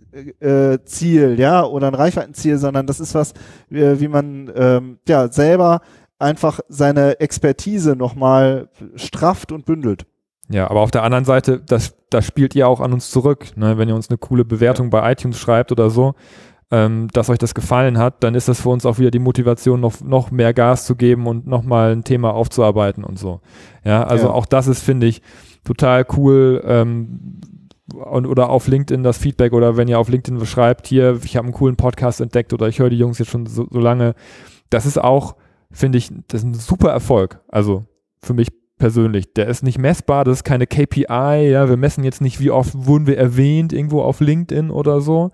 [1.39, 3.35] ja, oder ein Reichweitenziel, sondern das ist was,
[3.69, 5.81] wie, wie man ähm, ja selber
[6.19, 10.07] einfach seine Expertise nochmal strafft und bündelt.
[10.51, 13.57] Ja, aber auf der anderen Seite, das, das spielt ihr auch an uns zurück.
[13.57, 13.79] Ne?
[13.79, 16.15] Wenn ihr uns eine coole Bewertung bei iTunes schreibt oder so,
[16.71, 19.81] ähm, dass euch das gefallen hat, dann ist das für uns auch wieder die Motivation,
[19.81, 23.41] noch, noch mehr Gas zu geben und nochmal ein Thema aufzuarbeiten und so.
[23.85, 24.33] Ja, also Ja.
[24.33, 25.23] auch das ist, finde ich,
[25.65, 26.63] total cool.
[26.67, 27.41] Ähm,
[27.95, 31.47] und, oder auf LinkedIn das Feedback oder wenn ihr auf LinkedIn schreibt, hier, ich habe
[31.47, 34.15] einen coolen Podcast entdeckt oder ich höre die Jungs jetzt schon so, so lange.
[34.69, 35.37] Das ist auch,
[35.71, 37.41] finde ich, das ist ein super Erfolg.
[37.49, 37.85] Also
[38.23, 39.33] für mich persönlich.
[39.33, 42.75] Der ist nicht messbar, das ist keine KPI, ja, wir messen jetzt nicht, wie oft
[42.75, 45.33] wurden wir erwähnt irgendwo auf LinkedIn oder so.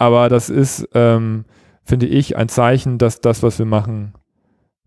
[0.00, 1.44] Aber das ist, ähm,
[1.84, 4.14] finde ich, ein Zeichen, dass das, was wir machen,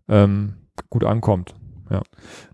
[0.08, 0.54] ähm,
[0.90, 1.54] gut ankommt.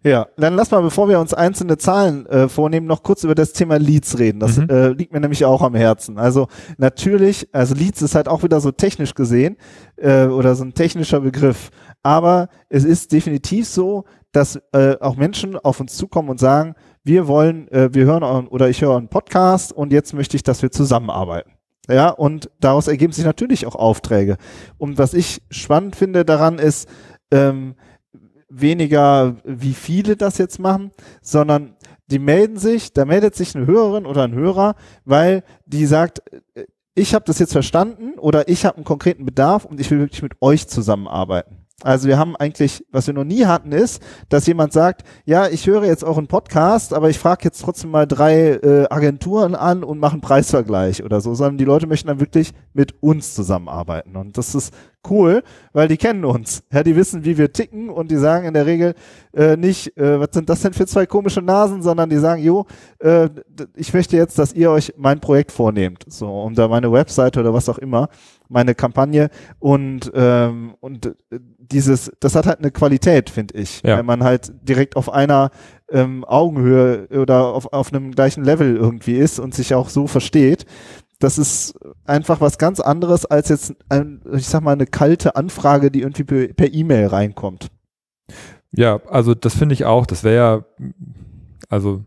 [0.02, 3.54] Ja, dann lass mal, bevor wir uns einzelne Zahlen äh, vornehmen, noch kurz über das
[3.54, 4.40] Thema Leads reden.
[4.40, 4.68] Das Mhm.
[4.68, 6.18] äh, liegt mir nämlich auch am Herzen.
[6.18, 9.56] Also natürlich, also Leads ist halt auch wieder so technisch gesehen
[9.96, 11.70] äh, oder so ein technischer Begriff.
[12.02, 17.26] Aber es ist definitiv so, dass äh, auch Menschen auf uns zukommen und sagen, wir
[17.26, 20.60] wollen, äh, wir hören euren, oder ich höre einen Podcast und jetzt möchte ich, dass
[20.60, 21.52] wir zusammenarbeiten.
[21.90, 24.36] Ja, und daraus ergeben sich natürlich auch Aufträge.
[24.78, 26.88] Und was ich spannend finde daran ist,
[27.32, 27.74] ähm,
[28.48, 31.76] weniger, wie viele das jetzt machen, sondern
[32.06, 34.74] die melden sich, da meldet sich eine Hörerin oder ein Hörer,
[35.04, 36.22] weil die sagt,
[36.54, 40.00] äh, ich habe das jetzt verstanden oder ich habe einen konkreten Bedarf und ich will
[40.00, 41.59] wirklich mit euch zusammenarbeiten.
[41.82, 45.66] Also wir haben eigentlich, was wir noch nie hatten, ist, dass jemand sagt, ja, ich
[45.66, 49.98] höre jetzt euren Podcast, aber ich frage jetzt trotzdem mal drei äh, Agenturen an und
[49.98, 54.16] mache einen Preisvergleich oder so, sondern die Leute möchten dann wirklich mit uns zusammenarbeiten.
[54.16, 54.74] Und das ist
[55.08, 56.62] cool, weil die kennen uns.
[56.72, 58.94] Ja, die wissen, wie wir ticken und die sagen in der Regel
[59.32, 62.66] äh, nicht, äh, was sind das denn für zwei komische Nasen, sondern die sagen, jo,
[62.98, 63.28] äh,
[63.74, 67.54] ich möchte jetzt, dass ihr euch mein Projekt vornehmt, so um da meine Webseite oder
[67.54, 68.08] was auch immer,
[68.48, 71.12] meine Kampagne und ähm, und äh,
[71.58, 73.98] dieses, das hat halt eine Qualität, finde ich, Ja.
[73.98, 75.50] wenn man halt direkt auf einer
[75.90, 80.66] ähm, Augenhöhe oder auf, auf einem gleichen Level irgendwie ist und sich auch so versteht.
[81.20, 85.90] Das ist einfach was ganz anderes als jetzt, ein, ich sag mal, eine kalte Anfrage,
[85.90, 87.68] die irgendwie per E-Mail reinkommt.
[88.72, 90.06] Ja, also das finde ich auch.
[90.06, 90.36] Das wäre
[90.78, 90.86] ja,
[91.68, 92.02] also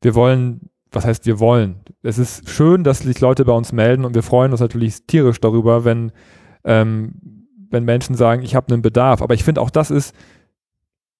[0.00, 1.80] wir wollen, was heißt wir wollen?
[2.02, 5.40] Es ist schön, dass sich Leute bei uns melden und wir freuen uns natürlich tierisch
[5.40, 6.10] darüber, wenn,
[6.64, 9.20] ähm, wenn Menschen sagen, ich habe einen Bedarf.
[9.20, 10.14] Aber ich finde auch, das ist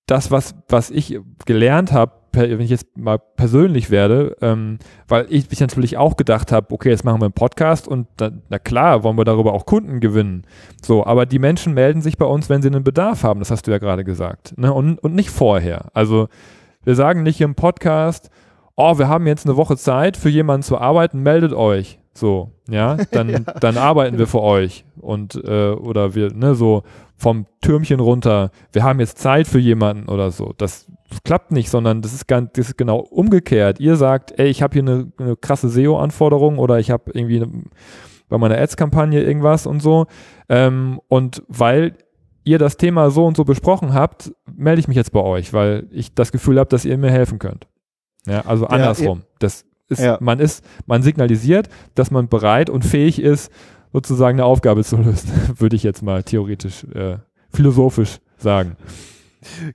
[0.06, 5.50] das, was, was ich gelernt habe, wenn ich jetzt mal persönlich werde, ähm, weil ich
[5.50, 9.02] mich natürlich auch gedacht habe, okay, jetzt machen wir einen Podcast und dann, na klar,
[9.02, 10.46] wollen wir darüber auch Kunden gewinnen.
[10.82, 13.66] So, aber die Menschen melden sich bei uns, wenn sie einen Bedarf haben, das hast
[13.66, 14.56] du ja gerade gesagt.
[14.58, 14.72] Ne?
[14.72, 15.86] Und, und nicht vorher.
[15.94, 16.28] Also
[16.84, 18.30] wir sagen nicht im Podcast,
[18.76, 21.98] oh, wir haben jetzt eine Woche Zeit, für jemanden zu arbeiten, meldet euch.
[22.14, 24.84] So, ja, dann, dann arbeiten wir für euch.
[25.00, 26.82] Und äh, oder wir, ne, so
[27.16, 30.52] vom Türmchen runter, wir haben jetzt Zeit für jemanden oder so.
[30.56, 30.86] Das
[31.24, 33.80] klappt nicht, sondern das ist ganz, das ist genau umgekehrt.
[33.80, 37.64] Ihr sagt, ey, ich habe hier eine, eine krasse SEO-Anforderung oder ich habe irgendwie eine,
[38.28, 40.06] bei meiner Ads-Kampagne irgendwas und so.
[40.48, 41.96] Ähm, und weil
[42.44, 45.88] ihr das Thema so und so besprochen habt, melde ich mich jetzt bei euch, weil
[45.90, 47.66] ich das Gefühl habe, dass ihr mir helfen könnt.
[48.26, 49.22] Ja, also andersrum.
[49.38, 50.18] Das ist, Ja.
[50.20, 53.50] man ist, man signalisiert, dass man bereit und fähig ist,
[53.92, 57.18] sozusagen eine Aufgabe zu lösen, würde ich jetzt mal theoretisch, äh,
[57.50, 58.76] philosophisch sagen.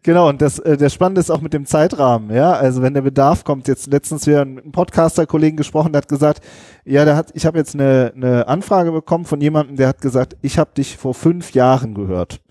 [0.02, 2.54] Genau, und das, äh, der Spannende ist auch mit dem Zeitrahmen, ja.
[2.54, 6.43] Also wenn der Bedarf kommt, jetzt letztens wieder mit einem Podcaster-Kollegen gesprochen, der hat gesagt,
[6.86, 10.36] ja, der hat, ich habe jetzt eine, eine Anfrage bekommen von jemandem, der hat gesagt,
[10.41, 12.41] ich habe dich vor fünf Jahren gehört.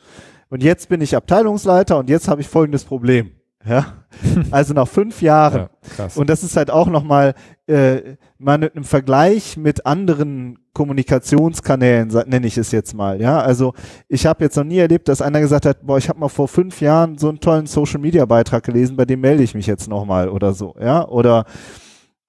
[0.48, 3.32] Und jetzt bin ich Abteilungsleiter und jetzt habe ich folgendes Problem.
[3.66, 3.97] Ja,
[4.50, 5.62] also nach fünf Jahren.
[5.62, 6.16] Ja, krass.
[6.16, 7.34] Und das ist halt auch nochmal
[7.66, 13.20] äh, mal im Vergleich mit anderen Kommunikationskanälen, nenne ich es jetzt mal.
[13.20, 13.74] Ja, also
[14.08, 16.48] ich habe jetzt noch nie erlebt, dass einer gesagt hat, boah, ich habe mal vor
[16.48, 19.88] fünf Jahren so einen tollen Social Media Beitrag gelesen, bei dem melde ich mich jetzt
[19.88, 20.74] nochmal oder so.
[20.80, 21.44] Ja, oder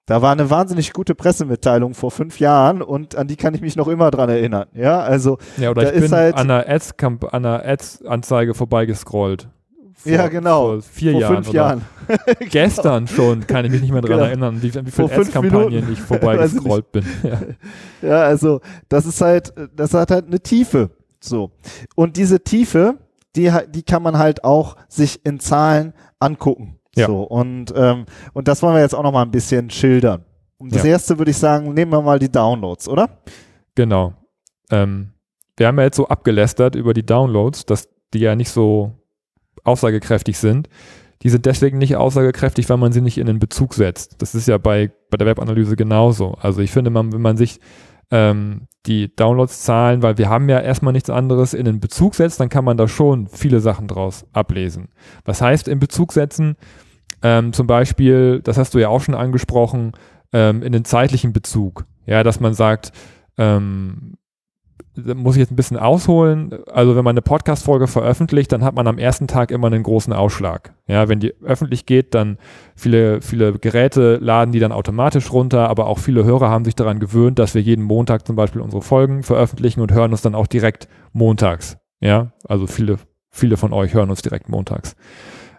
[0.06, 3.76] da war eine wahnsinnig gute Pressemitteilung vor fünf Jahren und an die kann ich mich
[3.76, 4.66] noch immer dran erinnern.
[4.74, 8.54] Ja, also ja, oder da ich ist bin halt- an einer Ads, an einer Ads-Anzeige
[8.54, 9.48] vorbeigescrollt.
[10.02, 10.66] Vor, ja genau.
[10.72, 11.34] Vor vier vor Jahren.
[11.44, 11.82] fünf Jahren.
[12.50, 14.24] Gestern schon kann ich mich nicht mehr dran Genau.
[14.24, 17.04] erinnern, wie, wie viele Ads-Kampagnen ich vorbeigescrollt bin.
[17.22, 17.40] Ja.
[18.02, 20.90] Ja, also das ist halt, das hat halt eine Tiefe.
[21.20, 21.50] So.
[21.94, 22.94] Und diese Tiefe,
[23.36, 26.78] die, die kann man halt auch sich in Zahlen angucken.
[26.96, 27.06] Ja.
[27.06, 27.22] So.
[27.22, 30.24] Und, ähm, und das wollen wir jetzt auch noch mal ein bisschen schildern.
[30.58, 30.90] Und das Ja.
[30.90, 33.08] erste würde ich sagen, nehmen wir mal die Downloads, oder?
[33.76, 34.14] Genau.
[34.70, 35.12] Ähm,
[35.56, 38.92] wir haben ja jetzt so abgelästert über die Downloads, dass die ja nicht so
[39.64, 40.68] aussagekräftig sind.
[41.22, 44.22] Die sind deswegen nicht aussagekräftig, weil man sie nicht in den Bezug setzt.
[44.22, 46.32] Das ist ja bei, bei der Webanalyse genauso.
[46.40, 47.60] Also ich finde, man, wenn man sich
[48.10, 52.48] ähm, die Downloadszahlen, weil wir haben ja erstmal nichts anderes in den Bezug setzt, dann
[52.48, 54.88] kann man da schon viele Sachen draus ablesen.
[55.24, 56.56] Was heißt in Bezug setzen?
[57.22, 59.92] Ähm, zum Beispiel, das hast du ja auch schon angesprochen,
[60.32, 61.84] ähm, in den zeitlichen Bezug.
[62.06, 62.92] Ja, dass man sagt,
[63.36, 64.14] ähm,
[64.96, 66.58] muss ich jetzt ein bisschen ausholen.
[66.70, 70.12] Also wenn man eine Podcast-Folge veröffentlicht, dann hat man am ersten Tag immer einen großen
[70.12, 70.74] Ausschlag.
[70.86, 72.38] Ja, wenn die öffentlich geht, dann
[72.74, 77.00] viele, viele Geräte laden die dann automatisch runter, aber auch viele Hörer haben sich daran
[77.00, 80.46] gewöhnt, dass wir jeden Montag zum Beispiel unsere Folgen veröffentlichen und hören uns dann auch
[80.46, 81.76] direkt montags.
[82.00, 82.96] Ja, also viele,
[83.30, 84.96] viele von euch hören uns direkt montags.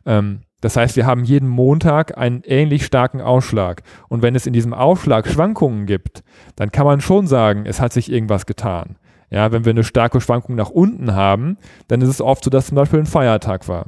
[0.05, 3.81] Ähm, das heißt, wir haben jeden Montag einen ähnlich starken Ausschlag.
[4.09, 6.23] Und wenn es in diesem Ausschlag Schwankungen gibt,
[6.55, 8.97] dann kann man schon sagen, es hat sich irgendwas getan.
[9.31, 12.67] Ja, wenn wir eine starke Schwankung nach unten haben, dann ist es oft so, dass
[12.67, 13.87] zum Beispiel ein Feiertag war.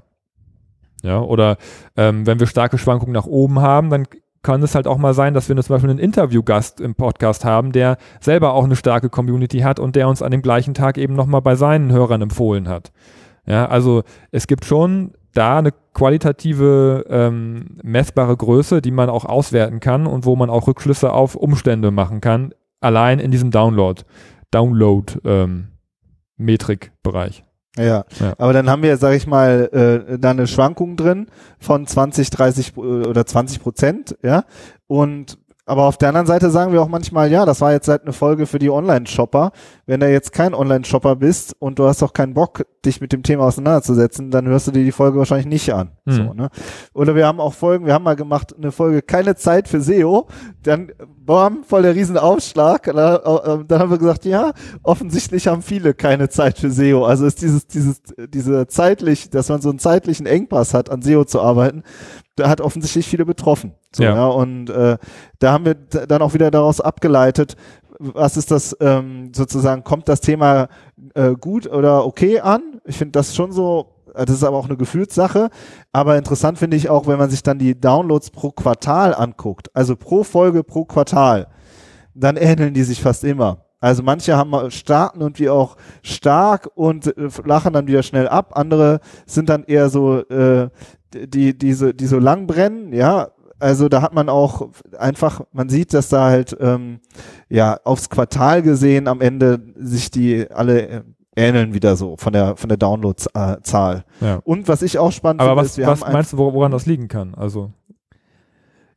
[1.04, 1.58] Ja, oder
[1.98, 4.08] ähm, wenn wir starke Schwankungen nach oben haben, dann
[4.42, 7.74] kann es halt auch mal sein, dass wir zum Beispiel einen Interviewgast im Podcast haben,
[7.74, 11.14] der selber auch eine starke Community hat und der uns an dem gleichen Tag eben
[11.14, 12.92] nochmal bei seinen Hörern empfohlen hat.
[13.46, 19.80] Ja, also es gibt schon da eine qualitative, ähm, messbare Größe, die man auch auswerten
[19.80, 24.02] kann und wo man auch Rückschlüsse auf Umstände machen kann, allein in diesem Download,
[24.54, 25.70] Download, ähm.
[27.78, 28.06] Ja.
[28.20, 28.34] Ja.
[28.38, 29.70] Aber dann haben wir, sage ich mal,
[30.12, 31.28] äh, da eine Schwankung drin
[31.60, 34.46] von 20, 30 äh, oder 20 Prozent, ja.
[34.88, 38.02] Und aber auf der anderen Seite sagen wir auch manchmal, ja, das war jetzt halt
[38.02, 39.52] eine Folge für die Online-Shopper.
[39.86, 43.23] Wenn du jetzt kein Online-Shopper bist und du hast auch keinen Bock, dich mit dem
[43.23, 45.91] Thema auseinanderzusetzen, dann hörst du dir die Folge wahrscheinlich nicht an.
[46.06, 46.13] Hm.
[46.13, 46.49] So, ne?
[46.93, 50.28] Oder wir haben auch Folgen, wir haben mal gemacht eine Folge keine Zeit für SEO,
[50.63, 50.91] dann
[51.26, 52.91] bam, voll der Riesenaufschlag.
[52.93, 54.52] Da, äh, dann haben wir gesagt, ja,
[54.84, 57.06] offensichtlich haben viele keine Zeit für SEO.
[57.06, 61.23] Also ist dieses, dieses, diese zeitlich, dass man so einen zeitlichen Engpass hat, an SEO
[61.23, 61.84] zu arbeiten,
[62.36, 63.74] da hat offensichtlich viele betroffen.
[63.91, 64.15] So, Ja.
[64.15, 64.28] ja.
[64.28, 64.98] und äh,
[65.39, 67.56] da haben wir dann auch wieder daraus abgeleitet,
[68.00, 70.67] was ist das ähm, sozusagen, kommt das Thema
[71.13, 72.82] äh, gut oder okay an?
[72.86, 75.50] Ich finde das schon so, äh, das ist aber auch eine Gefühlssache.
[75.91, 79.96] Aber interessant finde ich auch, wenn man sich dann die Downloads pro Quartal anguckt, also
[79.96, 81.48] pro Folge pro Quartal,
[82.13, 83.65] dann ähneln die sich fast immer.
[83.80, 88.52] Also manche haben starten irgendwie auch stark und äh, lachen dann wieder schnell ab.
[88.58, 90.69] Andere sind dann eher so äh,
[91.13, 92.93] die diese die so lang brennen.
[92.93, 96.99] Ja, also da hat man auch einfach, man sieht, dass da halt ähm,
[97.49, 101.02] ja aufs Quartal gesehen am Ende sich die alle äh,
[101.36, 104.04] ähneln wieder so von der von der Downloadszahl.
[104.21, 104.39] Ja.
[104.43, 106.38] Und was ich auch spannend Aber finde, was, ist, wir was haben ein, meinst du,
[106.38, 107.36] wor- woran das liegen kann?
[107.36, 107.71] Also,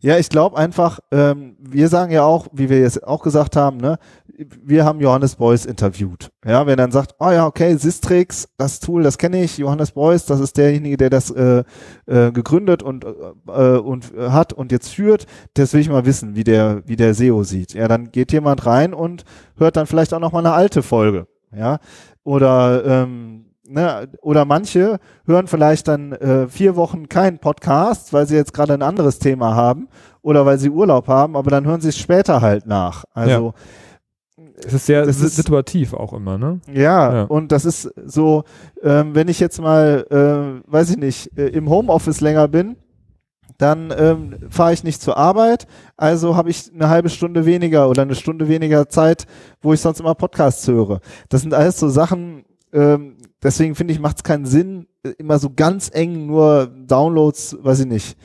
[0.00, 3.78] ja, ich glaube einfach, ähm, wir sagen ja auch, wie wir jetzt auch gesagt haben,
[3.78, 3.98] ne,
[4.36, 6.30] wir haben Johannes Beuys interviewt.
[6.44, 10.26] Ja, wenn dann sagt, oh ja, okay, Sistrix, das Tool, das kenne ich, Johannes Beuys,
[10.26, 11.64] das ist derjenige, der das äh,
[12.06, 16.44] äh, gegründet und äh, und hat und jetzt führt, das will ich mal wissen, wie
[16.44, 17.74] der wie der SEO sieht.
[17.74, 19.24] Ja, dann geht jemand rein und
[19.56, 21.78] hört dann vielleicht auch noch mal eine alte Folge, ja,
[22.24, 28.36] oder ähm, Ne, oder manche hören vielleicht dann äh, vier Wochen keinen Podcast, weil sie
[28.36, 29.88] jetzt gerade ein anderes Thema haben
[30.22, 33.02] oder weil sie Urlaub haben, aber dann hören sie es später halt nach.
[33.12, 33.54] Also
[34.64, 36.60] es ist sehr si- ist- situativ auch immer, ne?
[36.72, 37.22] ja, Ja.
[37.24, 38.44] und das ist so,
[38.82, 42.76] ähm, wenn ich jetzt mal, äh, weiß ich nicht, äh, im Homeoffice länger bin,
[43.58, 45.66] dann ähm, fahre ich nicht zur Arbeit,
[45.96, 49.26] also habe ich eine halbe Stunde weniger oder eine Stunde weniger Zeit,
[49.62, 51.00] wo ich sonst immer Podcasts höre.
[51.30, 55.38] Das sind alles so Sachen, ähm, deswegen finde ich, macht es keinen Sinn, äh, immer
[55.38, 58.18] so ganz eng nur Downloads, weiß ich nicht,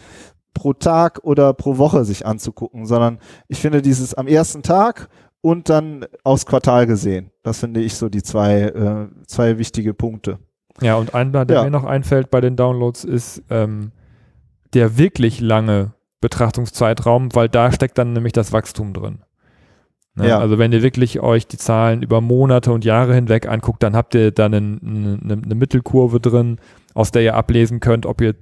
[0.54, 5.08] pro Tag oder pro Woche sich anzugucken, sondern ich finde dieses am ersten Tag
[5.42, 7.32] und dann aufs Quartal gesehen.
[7.44, 10.40] Das finde ich so die zwei, äh, zwei wichtige Punkte.
[10.82, 11.64] Ja, und einer, der Ja.
[11.64, 13.92] mir noch einfällt bei den Downloads, ist ähm,
[14.74, 19.20] der wirklich lange Betrachtungszeitraum, weil da steckt dann nämlich das Wachstum drin.
[20.16, 20.30] Ne?
[20.30, 20.40] Ja.
[20.40, 24.14] Also wenn ihr wirklich euch die Zahlen über Monate und Jahre hinweg anguckt, dann habt
[24.16, 26.58] ihr da eine, eine, eine Mittelkurve drin,
[26.94, 28.36] aus der ihr ablesen könnt, ob ihr,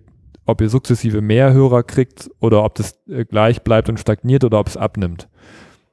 [0.45, 4.59] ob ihr sukzessive mehr Hörer kriegt oder ob das äh, gleich bleibt und stagniert oder
[4.59, 5.29] ob es abnimmt.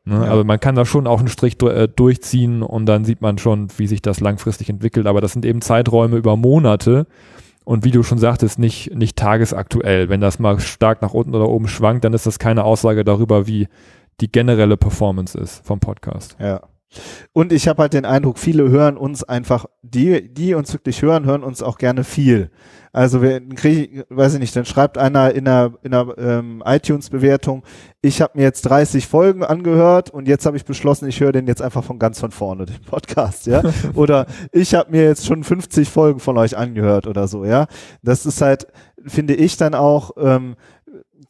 [0.07, 0.25] Ne?
[0.25, 0.31] Ja.
[0.31, 3.69] Also man kann da schon auch einen Strich äh, durchziehen und dann sieht man schon,
[3.77, 5.07] wie sich das langfristig entwickelt.
[5.07, 7.07] Aber das sind eben Zeiträume über Monate
[7.65, 10.09] und wie du schon sagtest, nicht, nicht tagesaktuell.
[10.09, 13.49] Wenn das mal stark nach unten oder oben schwankt, dann ist das keine Aussage darüber,
[13.49, 13.67] wie
[14.21, 16.37] die generelle Performance ist vom Podcast.
[16.39, 16.63] Ja.
[17.33, 21.27] Und ich habe halt den Eindruck, viele hören uns einfach, die, die uns wirklich hören,
[21.27, 22.51] hören uns auch gerne viel.
[22.93, 27.63] Also wir kriegen, weiß ich nicht, dann schreibt einer in einer, in einer ähm, iTunes-Bewertung,
[28.01, 31.47] ich habe mir jetzt 30 Folgen angehört und jetzt habe ich beschlossen, ich höre den
[31.47, 33.63] jetzt einfach von ganz von vorne, den Podcast, ja.
[33.95, 37.67] oder ich habe mir jetzt schon 50 Folgen von euch angehört oder so, ja.
[38.03, 38.67] Das ist halt,
[39.05, 40.57] finde ich dann auch, ähm,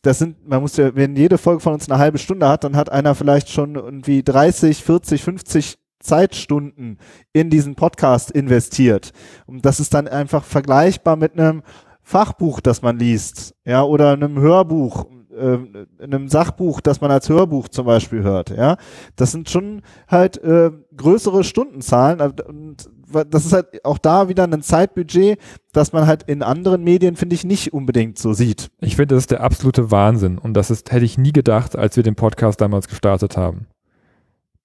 [0.03, 2.77] das sind, man muss ja, wenn jede Folge von uns eine halbe Stunde hat, dann
[2.77, 6.99] hat einer vielleicht schon irgendwie 30, 40, 50 Zeitstunden
[7.33, 9.13] in diesen Podcast investiert.
[9.47, 11.63] Und das ist dann einfach vergleichbar mit einem
[12.03, 15.07] Fachbuch, das man liest, ja, oder einem Hörbuch,
[15.37, 15.59] äh,
[16.01, 18.77] einem Sachbuch, das man als Hörbuch zum Beispiel hört, ja.
[19.17, 22.89] Das sind schon halt äh, größere Stundenzahlen und
[23.31, 25.39] das ist halt auch da wieder ein Zeitbudget,
[25.73, 28.71] das man halt in anderen Medien, finde ich, nicht unbedingt so sieht.
[28.81, 31.97] Ich finde, das ist der absolute Wahnsinn und das ist, hätte ich nie gedacht, als
[31.97, 33.67] wir den Podcast damals gestartet haben.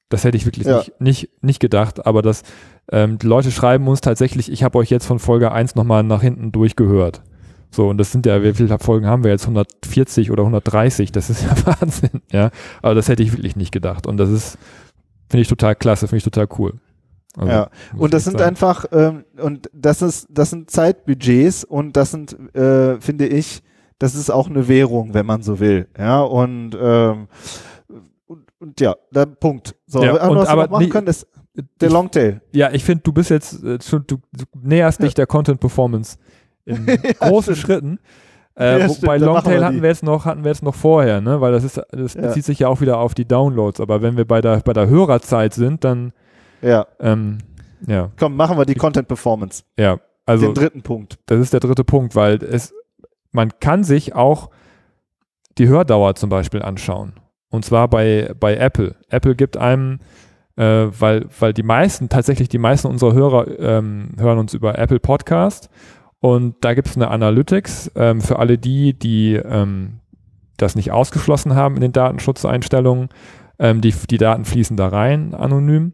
[0.09, 0.77] Das hätte ich wirklich Ja.
[0.79, 2.43] nicht, nicht, nicht gedacht, aber das,
[2.91, 6.21] ähm, die Leute schreiben uns tatsächlich, ich habe euch jetzt von Folge 1 nochmal nach
[6.21, 7.21] hinten durchgehört.
[7.73, 9.43] So, und das sind ja, wie viele Folgen haben wir jetzt?
[9.43, 11.13] 140 oder 130?
[11.13, 12.51] Das ist ja Wahnsinn, ja.
[12.81, 14.05] Aber das hätte ich wirklich nicht gedacht.
[14.07, 14.57] Und das ist,
[15.29, 16.73] finde ich total klasse, finde ich total cool.
[17.37, 17.69] Also, Ja.
[17.97, 18.49] Und das sind sagen.
[18.49, 23.61] einfach, ähm, und das ist, das sind Zeitbudgets und das sind, äh, finde ich,
[23.99, 25.87] das ist auch eine Währung, wenn man so will.
[25.97, 27.27] Ja, und, ähm,
[28.27, 29.75] und, und ja, der Punkt.
[29.87, 31.27] So, Ja, aber was wir aber machen nie- können, ist
[31.81, 32.41] der Longtail.
[32.53, 36.17] Ja, ich finde, du bist jetzt äh, schon, du, du näherst dich der Content Performance
[36.65, 36.85] in
[37.19, 37.99] großen Schritten.
[38.55, 40.63] Äh, Ja, wo, stimmt, bei dann Longtail wir hatten wir jetzt noch, hatten wir jetzt
[40.63, 41.39] noch vorher, ne?
[41.41, 42.21] Weil das ist, das Ja.
[42.21, 43.79] bezieht sich ja auch wieder auf die Downloads.
[43.81, 46.11] Aber wenn wir bei der, bei der Hörerzeit sind, dann,
[46.61, 47.39] Ja, ähm,
[47.87, 49.63] ja, komm, machen wir die Content Performance.
[49.77, 49.99] ja.
[50.25, 51.17] Also, den dritten Punkt.
[51.25, 52.73] das ist der dritte Punkt, weil es,
[53.31, 54.49] man kann sich auch
[55.57, 57.13] die Hördauer zum Beispiel anschauen.
[57.49, 58.95] Und zwar bei, bei Apple.
[59.09, 59.99] Apple gibt einem,
[60.55, 64.99] äh, weil, weil die meisten, tatsächlich die meisten unserer Hörer ähm, hören uns über Apple
[64.99, 65.69] Podcast.
[66.19, 69.99] Und da gibt es eine Analytics ähm, für alle die, die ähm,
[70.55, 73.09] das nicht ausgeschlossen haben in den Datenschutzeinstellungen.
[73.59, 75.93] Ähm, die, die Daten fließen da rein, anonym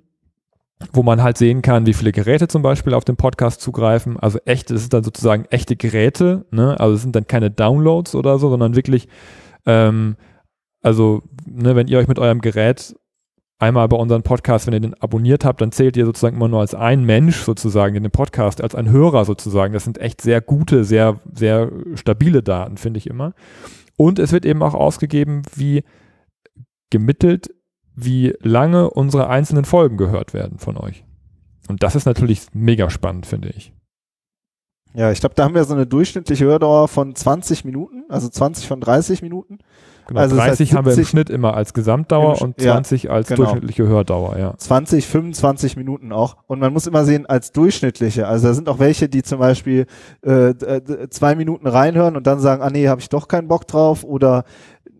[0.93, 4.19] wo man halt sehen kann, wie viele Geräte zum Beispiel auf den Podcast zugreifen.
[4.19, 6.79] Also echt, es sind dann sozusagen echte Geräte, ne?
[6.79, 9.07] Also es sind dann keine Downloads oder so, sondern wirklich,
[9.65, 10.17] ähm,
[10.81, 12.95] also, ne, wenn ihr euch mit eurem Gerät
[13.59, 16.59] einmal bei unserem Podcast, wenn ihr den abonniert habt, dann zählt ihr sozusagen immer nur
[16.59, 19.73] als ein Mensch sozusagen in dem Podcast, als ein Hörer sozusagen.
[19.73, 23.33] Das sind echt sehr gute, sehr, sehr stabile Daten, finde ich immer.
[23.97, 25.83] Und es wird eben auch ausgegeben, wie
[26.91, 27.49] gemittelt,
[27.97, 31.03] wie lange unsere einzelnen Folgen gehört werden von euch.
[31.67, 33.73] Und das ist natürlich mega spannend, finde ich.
[34.93, 38.67] Ja, ich glaube, da haben wir so eine durchschnittliche Hördauer von 20 Minuten, also 20
[38.67, 39.57] von 30 Minuten.
[40.07, 43.43] Genau, also 30 haben wir im Schnitt immer als Gesamtdauer und 20 ja, als genau.
[43.43, 44.57] durchschnittliche Hördauer, ja.
[44.57, 46.37] 20, 25 Minuten auch.
[46.47, 48.25] Und man muss immer sehen, als durchschnittliche.
[48.25, 49.85] Also da sind auch welche, die zum Beispiel
[50.21, 50.53] äh,
[51.09, 54.45] zwei Minuten reinhören und dann sagen, ah nee, habe ich doch keinen Bock drauf oder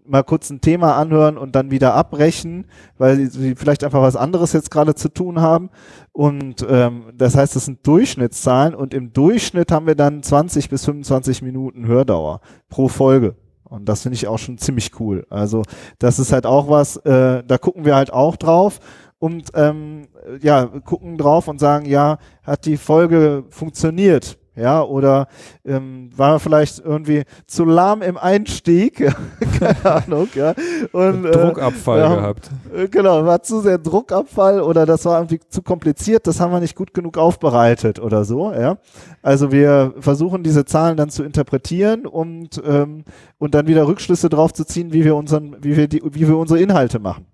[0.08, 2.65] mal kurz ein Thema anhören und dann wieder abbrechen,
[2.98, 5.70] weil sie vielleicht einfach was anderes jetzt gerade zu tun haben.
[6.12, 10.86] Und ähm, das heißt, das sind Durchschnittszahlen und im Durchschnitt haben wir dann 20 bis
[10.86, 13.36] 25 Minuten Hördauer pro Folge.
[13.63, 15.26] Und das finde ich auch schon ziemlich cool.
[15.30, 15.63] Also
[16.00, 18.80] das ist halt auch was, äh, da gucken wir halt auch drauf
[19.20, 20.08] und ähm,
[20.41, 24.38] ja, gucken drauf und sagen, ja, hat die Folge funktioniert?
[24.58, 25.28] Ja, oder
[25.65, 28.96] ähm, war vielleicht irgendwie zu lahm im Einstieg,
[29.60, 30.56] keine Ahnung, ja.
[30.91, 32.50] Und, äh, Druckabfall äh, gehabt.
[32.76, 36.60] Äh, genau, war zu sehr Druckabfall oder das war irgendwie zu kompliziert, das haben wir
[36.60, 38.78] nicht gut genug aufbereitet oder so, ja.
[39.22, 43.04] Also wir versuchen diese Zahlen dann zu interpretieren und, ähm,
[43.38, 46.38] und dann wieder Rückschlüsse drauf zu ziehen, wie wir unseren, wie wir die, wie wir
[46.38, 47.28] unsere Inhalte machen.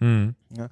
[0.00, 0.34] Hm.
[0.56, 0.68] Ja.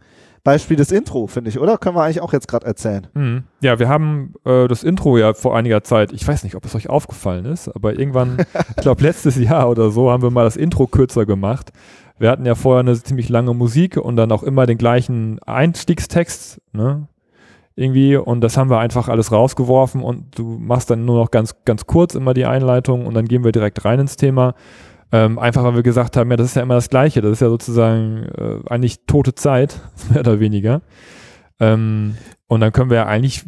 [0.49, 1.77] Beispiel des Intro, finde ich, oder?
[1.77, 3.07] Können wir eigentlich auch jetzt gerade erzählen.
[3.13, 3.43] Mhm.
[3.61, 6.75] Ja, wir haben äh, das Intro ja vor einiger Zeit, ich weiß nicht, ob es
[6.75, 8.39] euch aufgefallen ist, aber irgendwann,
[8.71, 11.71] ich glaube letztes Jahr oder so, haben wir mal das Intro kürzer gemacht.
[12.19, 16.63] Wir hatten ja vorher eine ziemlich lange Musik und dann auch immer den gleichen Einstiegstext,
[16.73, 17.09] ne?
[17.77, 21.57] Irgendwie, und das haben wir einfach alles rausgeworfen und du machst dann nur noch ganz,
[21.67, 24.55] ganz kurz immer die Einleitung und dann gehen wir direkt rein ins Thema.
[25.11, 27.41] Ähm, einfach weil wir gesagt haben, ja, das ist ja immer das Gleiche, das ist
[27.41, 30.83] ja sozusagen äh, eigentlich tote Zeit, mehr oder weniger.
[31.61, 32.17] Ähm,
[32.47, 33.45] und dann können wir ja eigentlich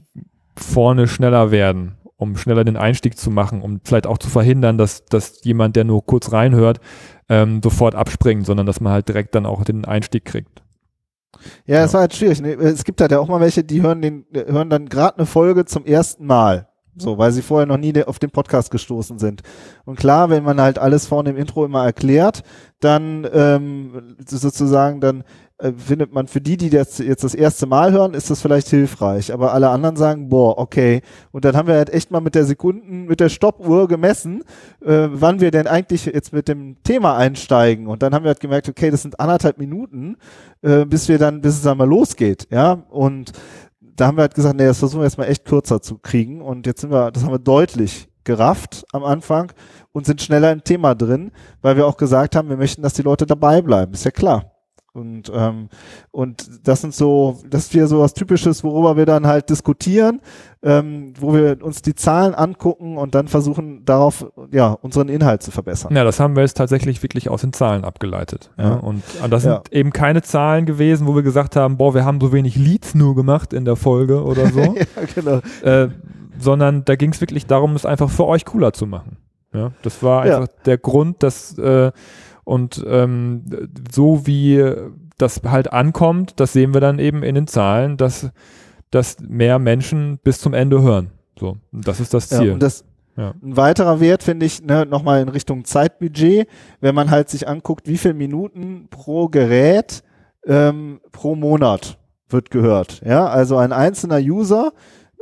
[0.56, 5.04] vorne schneller werden, um schneller den Einstieg zu machen, um vielleicht auch zu verhindern, dass,
[5.04, 6.80] dass jemand, der nur kurz reinhört,
[7.28, 10.62] ähm, sofort abspringt, sondern dass man halt direkt dann auch den Einstieg kriegt.
[11.66, 11.94] Ja, es ja.
[11.94, 12.40] war halt schwierig.
[12.40, 15.64] Es gibt halt ja auch mal welche, die hören den, hören dann gerade eine Folge
[15.64, 16.69] zum ersten Mal.
[16.96, 19.42] So, weil sie vorher noch nie auf den Podcast gestoßen sind.
[19.84, 22.42] Und klar, wenn man halt alles vorne im Intro immer erklärt,
[22.80, 25.24] dann ähm, sozusagen, dann
[25.60, 28.68] äh, findet man für die, die das jetzt das erste Mal hören, ist das vielleicht
[28.68, 29.32] hilfreich.
[29.32, 31.02] Aber alle anderen sagen, boah, okay.
[31.32, 34.42] Und dann haben wir halt echt mal mit der Sekunden, mit der Stoppuhr gemessen,
[34.84, 37.86] äh, wann wir denn eigentlich jetzt mit dem Thema einsteigen.
[37.86, 40.16] Und dann haben wir halt gemerkt, okay, das sind anderthalb Minuten,
[40.62, 42.48] äh, bis wir dann, bis es dann mal losgeht.
[42.50, 43.32] Ja, und
[44.00, 46.40] da haben wir halt gesagt, nee, das versuchen wir jetzt mal echt kürzer zu kriegen.
[46.40, 49.52] Und jetzt sind wir, das haben wir deutlich gerafft am Anfang
[49.92, 53.02] und sind schneller im Thema drin, weil wir auch gesagt haben, wir möchten, dass die
[53.02, 53.92] Leute dabei bleiben.
[53.92, 54.49] Ist ja klar.
[54.92, 55.68] Und, ähm,
[56.10, 60.20] und das sind so, das ist wieder so was Typisches, worüber wir dann halt diskutieren,
[60.62, 65.52] ähm, wo wir uns die Zahlen angucken und dann versuchen, darauf ja unseren Inhalt zu
[65.52, 65.94] verbessern.
[65.94, 68.50] Ja, das haben wir jetzt tatsächlich wirklich aus den Zahlen abgeleitet.
[68.58, 68.70] Ja.
[68.70, 68.74] ja.
[68.76, 69.62] Und das sind ja.
[69.70, 73.14] eben keine Zahlen gewesen, wo wir gesagt haben, boah, wir haben so wenig Leads nur
[73.14, 74.60] gemacht in der Folge oder so.
[74.74, 75.40] ja, genau.
[75.62, 75.88] Äh,
[76.38, 79.18] sondern da ging es wirklich darum, es einfach für euch cooler zu machen.
[79.52, 81.90] Ja, das war einfach der Grund, dass äh,
[82.44, 83.44] und ähm,
[83.90, 84.64] so wie
[85.18, 88.30] das halt ankommt, das sehen wir dann eben in den Zahlen, dass,
[88.90, 91.10] dass mehr Menschen bis zum Ende hören.
[91.38, 92.46] So, und das ist das Ziel.
[92.48, 92.84] Ja, und das,
[93.16, 93.34] ja.
[93.42, 96.48] Ein weiterer Wert finde ich ne, nochmal in Richtung Zeitbudget,
[96.80, 100.02] wenn man halt sich anguckt, wie viele Minuten pro Gerät
[100.46, 101.98] ähm, pro Monat
[102.28, 103.02] wird gehört.
[103.04, 104.72] Ja, also ein einzelner User,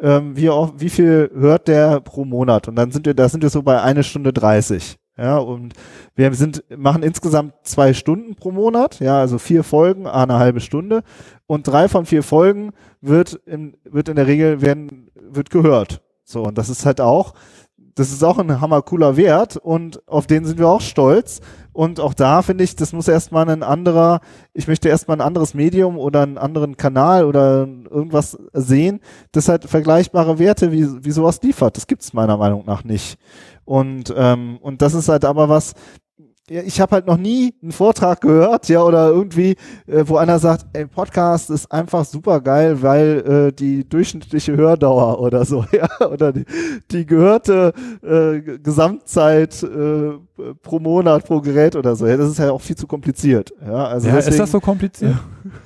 [0.00, 2.68] ähm, wie, auch, wie viel hört der pro Monat?
[2.68, 4.96] Und dann sind wir, da sind wir so bei eine Stunde dreißig.
[5.18, 5.74] Ja, und
[6.14, 11.02] wir sind, machen insgesamt zwei Stunden pro Monat, ja, also vier Folgen, eine halbe Stunde.
[11.46, 16.02] Und drei von vier Folgen wird in, wird in der Regel werden, wird gehört.
[16.22, 17.34] So, und das ist halt auch,
[17.96, 21.40] das ist auch ein hammercooler Wert und auf den sind wir auch stolz.
[21.78, 24.18] Und auch da finde ich, das muss erstmal ein anderer,
[24.52, 28.98] ich möchte erstmal ein anderes Medium oder einen anderen Kanal oder irgendwas sehen,
[29.30, 31.76] das halt vergleichbare Werte wie, wie sowas liefert.
[31.76, 33.16] Das gibt es meiner Meinung nach nicht.
[33.64, 35.74] Und, ähm, und das ist halt aber was,
[36.50, 39.56] ja, ich habe halt noch nie einen Vortrag gehört, ja, oder irgendwie,
[39.86, 45.20] äh, wo einer sagt, ey, Podcast ist einfach super geil, weil äh, die durchschnittliche Hördauer
[45.20, 46.44] oder so, ja, oder die,
[46.90, 50.12] die gehörte äh, Gesamtzeit äh,
[50.62, 52.06] pro Monat, pro Gerät oder so.
[52.06, 53.52] Ja, das ist ja auch viel zu kompliziert.
[53.60, 55.16] Ja, also ja, deswegen, ist das so kompliziert?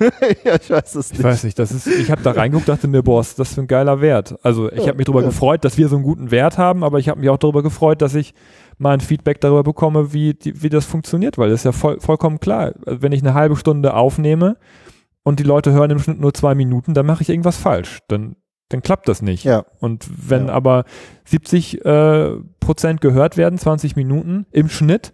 [0.45, 1.25] ja, ich weiß es Ich nicht.
[1.25, 3.67] weiß nicht, das ist, ich habe da reingeguckt, dachte mir, boah, ist das für ein
[3.67, 4.35] geiler Wert.
[4.43, 5.27] Also ich Ja, habe mich darüber ja.
[5.29, 8.01] gefreut, dass wir so einen guten Wert haben, aber ich habe mich auch darüber gefreut,
[8.01, 8.35] dass ich
[8.79, 12.01] mal ein Feedback darüber bekomme, wie, die, wie das funktioniert, weil das ist ja voll,
[12.01, 12.73] vollkommen klar.
[12.87, 14.57] Also Wenn ich eine halbe Stunde aufnehme
[15.23, 17.99] und die Leute hören im Schnitt nur zwei Minuten, dann mache ich irgendwas falsch.
[18.09, 18.37] Dann,
[18.69, 19.45] dann klappt das nicht.
[19.45, 19.65] Ja.
[19.81, 20.55] Und wenn Ja.
[20.55, 20.85] aber
[21.25, 25.13] 70 äh, Prozent gehört werden, 20 Minuten im Schnitt,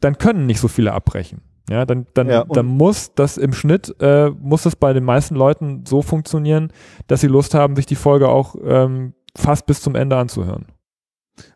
[0.00, 1.42] dann können nicht so viele abbrechen.
[1.68, 5.36] Ja, dann, dann, Ja, dann muss das im Schnitt, äh, muss es bei den meisten
[5.36, 6.72] Leuten so funktionieren,
[7.06, 10.66] dass sie Lust haben, sich die Folge auch ähm, fast bis zum Ende anzuhören.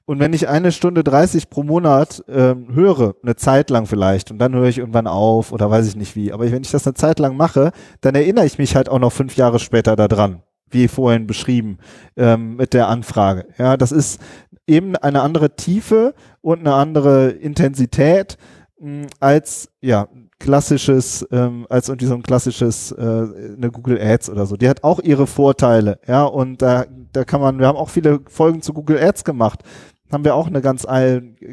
[0.07, 4.39] Und wenn ich eine Stunde 30 pro Monat ähm, höre, eine Zeit lang vielleicht, und
[4.39, 6.95] dann höre ich irgendwann auf oder weiß ich nicht wie, aber wenn ich das eine
[6.95, 10.89] Zeit lang mache, dann erinnere ich mich halt auch noch fünf Jahre später daran, wie
[10.89, 11.79] vorhin beschrieben,
[12.17, 13.47] ähm, mit der Anfrage.
[13.59, 14.21] Ja, das ist
[14.67, 18.37] eben eine andere Tiefe und eine andere Intensität
[19.21, 20.09] als, ja,
[20.39, 24.57] klassisches, ähm, als irgendwie so ein klassisches, äh, eine Google Ads oder so.
[24.57, 28.21] Die hat auch ihre Vorteile, ja, und da, da kann man, wir haben auch viele
[28.29, 29.63] Folgen zu Google Ads gemacht
[30.15, 30.87] haben wir auch eine ganz,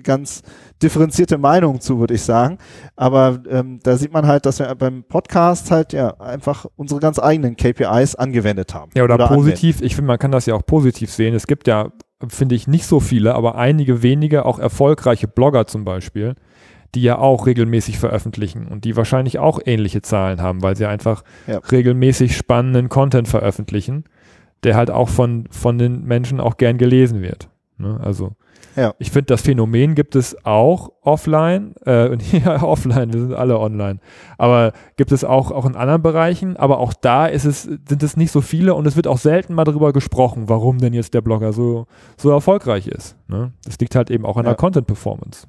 [0.04, 0.44] ganz
[0.82, 2.58] differenzierte Meinung zu, würde ich sagen.
[2.96, 7.20] Aber ähm, da sieht man halt, dass wir beim Podcast halt ja einfach unsere ganz
[7.20, 8.92] eigenen KPIs angewendet haben.
[8.96, 9.36] Ja, oder, anwenden.
[9.36, 11.34] positiv, ich finde, man kann das ja auch positiv sehen.
[11.34, 11.92] Es gibt ja,
[12.28, 16.36] finde ich, nicht so viele, aber einige wenige, auch erfolgreiche Blogger zum Beispiel,
[16.96, 21.24] die ja auch regelmäßig veröffentlichen und die wahrscheinlich auch ähnliche Zahlen haben, weil sie einfach
[21.48, 21.60] Ja.
[21.60, 24.04] regelmäßig spannenden Content veröffentlichen,
[24.64, 27.50] der halt auch von, von den Menschen auch gern gelesen wird.
[27.78, 28.00] Ne?
[28.04, 28.32] Also
[28.76, 28.94] Ja.
[29.00, 33.58] ich finde, das Phänomen gibt es auch offline, äh, und ja, offline, wir sind alle
[33.60, 34.00] online,
[34.38, 38.18] aber gibt es auch, auch in anderen Bereichen, aber auch da ist es, sind es
[38.18, 41.22] nicht so viele und es wird auch selten mal darüber gesprochen, warum denn jetzt der
[41.22, 41.88] Blogger so,
[42.18, 43.16] so erfolgreich ist.
[43.30, 43.52] Ne?
[43.66, 44.52] Das liegt halt eben auch an Ja.
[44.52, 45.48] der Content-Performance.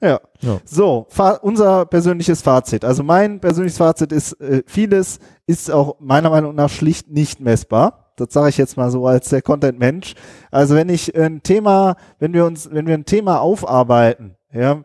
[0.00, 0.20] Ja.
[0.40, 0.60] Ja.
[0.64, 1.06] So,
[1.42, 2.84] unser persönliches Fazit.
[2.84, 8.12] Also mein persönliches Fazit ist, äh, vieles ist auch meiner Meinung nach schlicht nicht messbar.
[8.16, 10.14] Das sage ich jetzt mal so als der Content-Mensch.
[10.50, 14.82] Also wenn ich ein Thema, wenn wir uns, wenn wir ein Thema aufarbeiten, ja,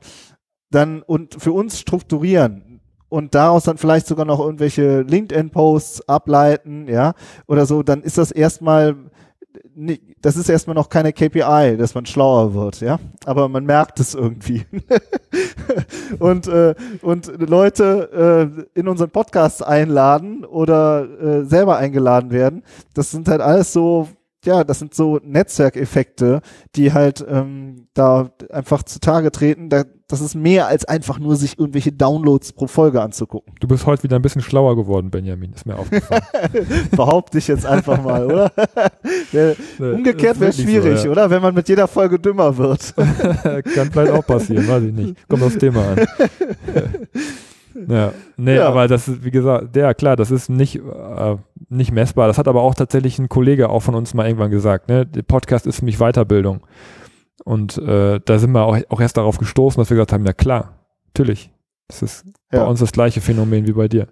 [0.70, 7.14] dann und für uns strukturieren und daraus dann vielleicht sogar noch irgendwelche LinkedIn-Posts ableiten, ja,
[7.48, 8.96] oder so, dann ist das erstmal
[10.22, 13.00] das ist erstmal noch keine KPI, dass man schlauer wird, ja.
[13.26, 14.66] Aber man merkt es irgendwie.
[16.20, 23.12] und, äh, und Leute äh, in unseren Podcast einladen oder äh, selber eingeladen werden, das
[23.12, 24.08] sind halt alles so,
[24.44, 26.42] ja, das sind so Netzwerkeffekte,
[26.76, 29.70] die halt ähm, da einfach zutage treten.
[29.70, 33.54] Da, das ist mehr als einfach nur sich irgendwelche Downloads pro Folge anzugucken.
[33.60, 36.24] Du bist heute wieder ein bisschen schlauer geworden, Benjamin, ist mir aufgefallen.
[36.92, 38.52] Behaupte ich jetzt einfach mal, oder?
[39.32, 41.30] Der, umgekehrt wäre schwierig, oder?
[41.30, 42.96] Wenn man mit jeder Folge dümmer wird.
[42.96, 45.28] Kann vielleicht auch passieren, weiß ich nicht.
[45.28, 46.08] Kommt aufs Thema an.
[47.88, 48.68] Ja, nee, Ja.
[48.68, 51.38] aber das ist, wie gesagt, ja klar, das ist nicht, äh,
[51.70, 52.28] nicht messbar.
[52.28, 54.90] Das hat aber auch tatsächlich ein Kollege auch von uns mal irgendwann gesagt.
[54.90, 55.06] Ne?
[55.06, 56.66] Der Podcast ist für mich Weiterbildung.
[57.44, 60.34] Und äh, da sind wir auch, auch erst darauf gestoßen, dass wir gesagt haben, ja
[60.34, 61.50] klar, natürlich.
[61.88, 62.66] Das ist bei Ja.
[62.66, 64.08] uns das gleiche Phänomen wie bei dir.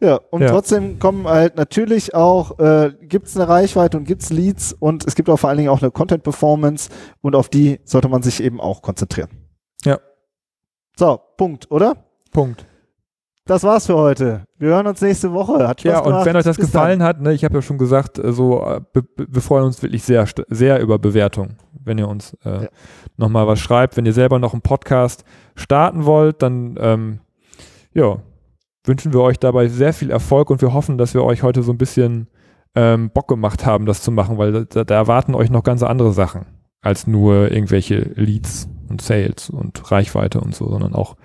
[0.00, 0.48] Ja, und Ja.
[0.48, 5.06] trotzdem kommen halt natürlich auch, äh, gibt es eine Reichweite und gibt es Leads und
[5.06, 6.90] es gibt auch vor allen Dingen auch eine Content-Performance
[7.22, 9.30] und auf die sollte man sich eben auch konzentrieren.
[9.84, 9.98] Ja.
[10.98, 11.96] So, Punkt, oder?
[12.36, 12.66] Punkt.
[13.46, 14.44] Das war's für heute.
[14.58, 15.66] Wir hören uns nächste Woche.
[15.66, 16.26] Hat Spaß Ja, und gemacht.
[16.26, 18.80] wenn euch das Bis gefallen hat, ne, ich habe ja schon gesagt, äh, so, äh,
[18.92, 22.68] be- be- wir freuen uns wirklich sehr, sehr über Bewertungen, wenn ihr uns äh, Ja.
[23.16, 23.96] nochmal was schreibt.
[23.96, 25.24] Wenn ihr selber noch einen Podcast
[25.54, 27.20] starten wollt, dann ähm,
[27.94, 28.18] ja,
[28.84, 31.72] wünschen wir euch dabei sehr viel Erfolg und wir hoffen, dass wir euch heute so
[31.72, 32.28] ein bisschen
[32.74, 36.12] ähm, Bock gemacht haben, das zu machen, weil da, da erwarten euch noch ganz andere
[36.12, 36.44] Sachen
[36.82, 41.16] als nur irgendwelche Leads und Sales und Reichweite und so, sondern auch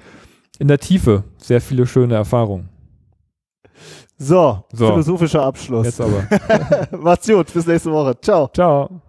[0.62, 2.70] in der Tiefe sehr viele schöne Erfahrungen.
[4.20, 4.86] So, So.
[4.90, 5.88] philosophischer Abschluss.
[5.88, 6.28] Jetzt aber.
[7.00, 8.16] Macht's gut, bis nächste Woche.
[8.22, 8.48] Ciao.
[8.54, 9.02] Ciao.